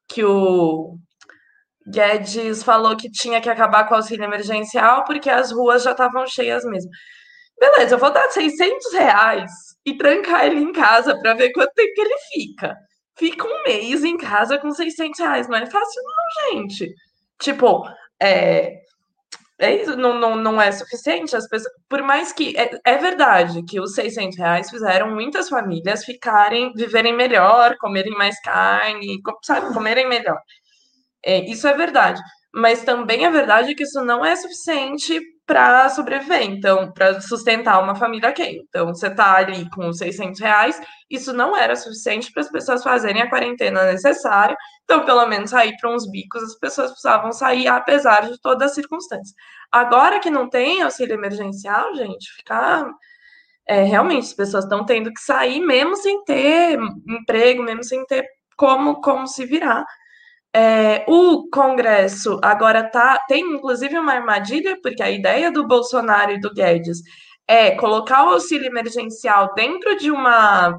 [0.08, 0.96] que o
[1.88, 6.26] Guedes falou que tinha que acabar com o auxílio emergencial porque as ruas já estavam
[6.28, 6.90] cheias mesmo.
[7.60, 9.52] Beleza, eu vou dar 600 reais
[9.86, 12.76] e trancar ele em casa para ver quanto tempo que ele fica.
[13.18, 15.48] Fica um mês em casa com 600 reais.
[15.50, 16.94] Não é fácil, não, gente.
[17.40, 17.84] Tipo,
[18.22, 18.80] é,
[19.60, 21.36] é isso, não, não, não é suficiente.
[21.36, 26.06] As pessoas, por mais que é, é, verdade que os 600 reais fizeram muitas famílias
[26.06, 30.40] ficarem, viverem melhor, comerem mais carne, sabe, comerem melhor.
[31.26, 32.22] É, isso é verdade.
[32.54, 35.20] Mas também é verdade que isso não é suficiente
[35.50, 38.62] para sobreviver, então, para sustentar uma família ok.
[38.70, 40.80] Então, você está ali com 600 reais,
[41.10, 44.56] isso não era suficiente para as pessoas fazerem a quarentena necessária.
[44.84, 48.76] Então, pelo menos sair para uns bicos, as pessoas precisavam sair, apesar de todas as
[48.76, 49.34] circunstâncias.
[49.72, 52.86] Agora que não tem auxílio emergencial, gente, ficar.
[53.68, 56.78] É, realmente, as pessoas estão tendo que sair mesmo sem ter
[57.08, 58.24] emprego, mesmo sem ter
[58.56, 59.84] como, como se virar.
[60.54, 66.40] É, o Congresso agora tá, tem inclusive uma armadilha, porque a ideia do Bolsonaro e
[66.40, 67.00] do Guedes
[67.48, 70.76] é colocar o auxílio emergencial dentro de uma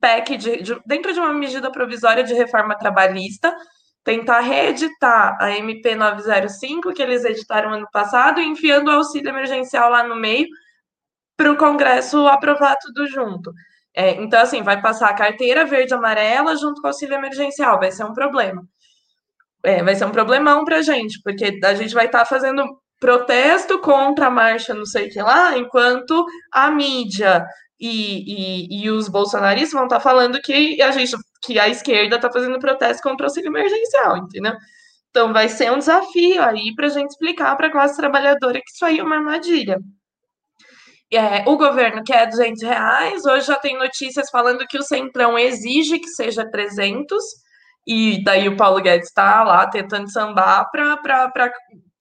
[0.00, 3.54] PEC, de, de, dentro de uma medida provisória de reforma trabalhista,
[4.04, 10.04] tentar reeditar a MP 905, que eles editaram ano passado, enfiando o auxílio emergencial lá
[10.04, 10.46] no meio,
[11.36, 13.52] para o Congresso aprovar tudo junto.
[13.94, 17.92] É, então, assim, vai passar a carteira verde amarela junto com o auxílio emergencial, vai
[17.92, 18.62] ser um problema
[19.64, 22.64] é, vai ser um problemão para a gente, porque a gente vai estar tá fazendo
[23.00, 27.44] protesto contra a marcha não sei o que lá, enquanto a mídia
[27.80, 32.16] e, e, e os bolsonaristas vão estar tá falando que a gente, que a esquerda
[32.16, 34.54] está fazendo protesto contra o auxílio emergencial, entendeu?
[35.10, 38.70] Então vai ser um desafio aí para a gente explicar para a classe trabalhadora que
[38.72, 39.78] isso aí é uma armadilha.
[41.12, 45.98] É, o governo quer 200 reais, hoje já tem notícias falando que o Centrão exige
[45.98, 47.22] que seja 300,
[47.86, 51.52] e daí o Paulo Guedes está lá tentando sambar para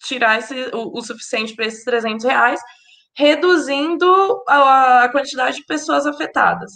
[0.03, 2.61] tirar esse, o, o suficiente para esses 300 reais,
[3.15, 6.71] reduzindo a, a, quantidade de pessoas afetadas.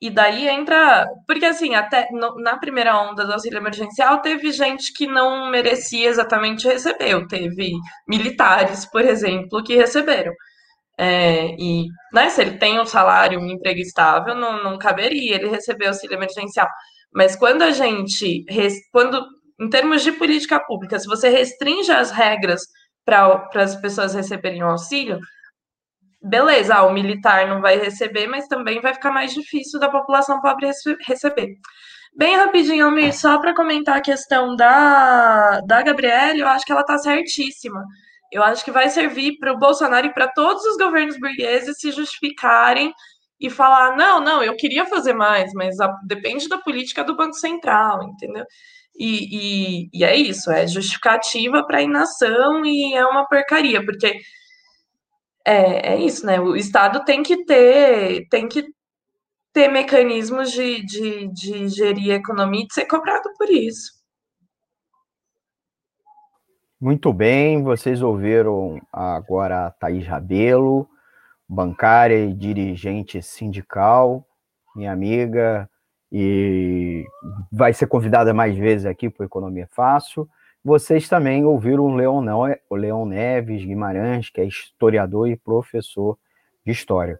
[0.00, 1.06] E daí entra.
[1.26, 6.08] Porque, assim, até no, na primeira onda do auxílio emergencial, teve gente que não merecia
[6.08, 7.26] exatamente receber.
[7.28, 7.72] Teve
[8.08, 10.32] militares, por exemplo, que receberam.
[10.98, 15.48] É, e né, se ele tem um salário, um emprego estável, não, não caberia ele
[15.48, 16.68] receber auxílio emergencial.
[17.14, 18.44] Mas quando a gente,
[18.90, 19.24] quando,
[19.60, 22.62] em termos de política pública, se você restringe as regras
[23.04, 25.20] para as pessoas receberem o auxílio,
[26.22, 30.40] beleza, ah, o militar não vai receber, mas também vai ficar mais difícil da população
[30.40, 30.70] pobre
[31.06, 31.56] receber.
[32.14, 36.82] Bem rapidinho, Almir, só para comentar a questão da, da Gabriele, eu acho que ela
[36.82, 37.82] está certíssima.
[38.30, 41.90] Eu acho que vai servir para o Bolsonaro e para todos os governos burgueses se
[41.90, 42.92] justificarem
[43.42, 47.34] e falar: não, não, eu queria fazer mais, mas a, depende da política do Banco
[47.34, 48.44] Central, entendeu?
[48.96, 54.20] E, e, e é isso, é justificativa para inação e é uma porcaria, porque
[55.44, 56.40] é, é isso, né?
[56.40, 58.64] O Estado tem que ter, tem que
[59.52, 64.00] ter mecanismos de, de, de gerir a economia e de ser cobrado por isso.
[66.80, 70.88] Muito bem, vocês ouviram agora a Thaís Rabelo,
[71.52, 74.26] bancária e dirigente sindical,
[74.74, 75.68] minha amiga,
[76.10, 77.04] e
[77.52, 80.26] vai ser convidada mais vezes aqui para Economia Fácil.
[80.64, 82.24] Vocês também ouviram o Leon,
[82.70, 86.16] o Leon Neves Guimarães, que é historiador e professor
[86.64, 87.18] de História.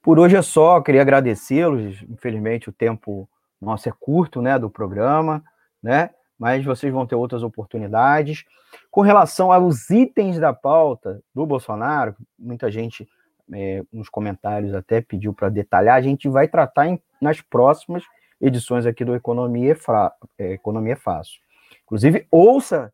[0.00, 2.00] Por hoje é só, queria agradecê-los.
[2.02, 3.28] Infelizmente, o tempo
[3.60, 5.42] nosso é curto né, do programa,
[5.82, 6.10] né?
[6.38, 8.44] mas vocês vão ter outras oportunidades.
[8.90, 13.08] Com relação aos itens da pauta do Bolsonaro, muita gente
[13.52, 18.02] é, nos comentários até pediu para detalhar, a gente vai tratar em, nas próximas
[18.40, 21.40] edições aqui do Economia, Fra, é, Economia Fácil.
[21.84, 22.92] Inclusive, ouça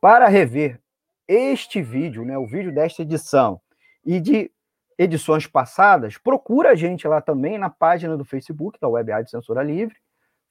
[0.00, 0.80] Para rever
[1.28, 3.60] este vídeo, né, o vídeo desta edição
[4.04, 4.50] e de
[4.98, 9.62] edições passadas, procura a gente lá também na página do Facebook da Web Rádio Censura
[9.62, 9.96] Livre,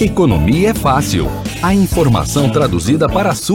[0.00, 1.26] Economia é fácil.
[1.60, 3.46] A informação traduzida para a sua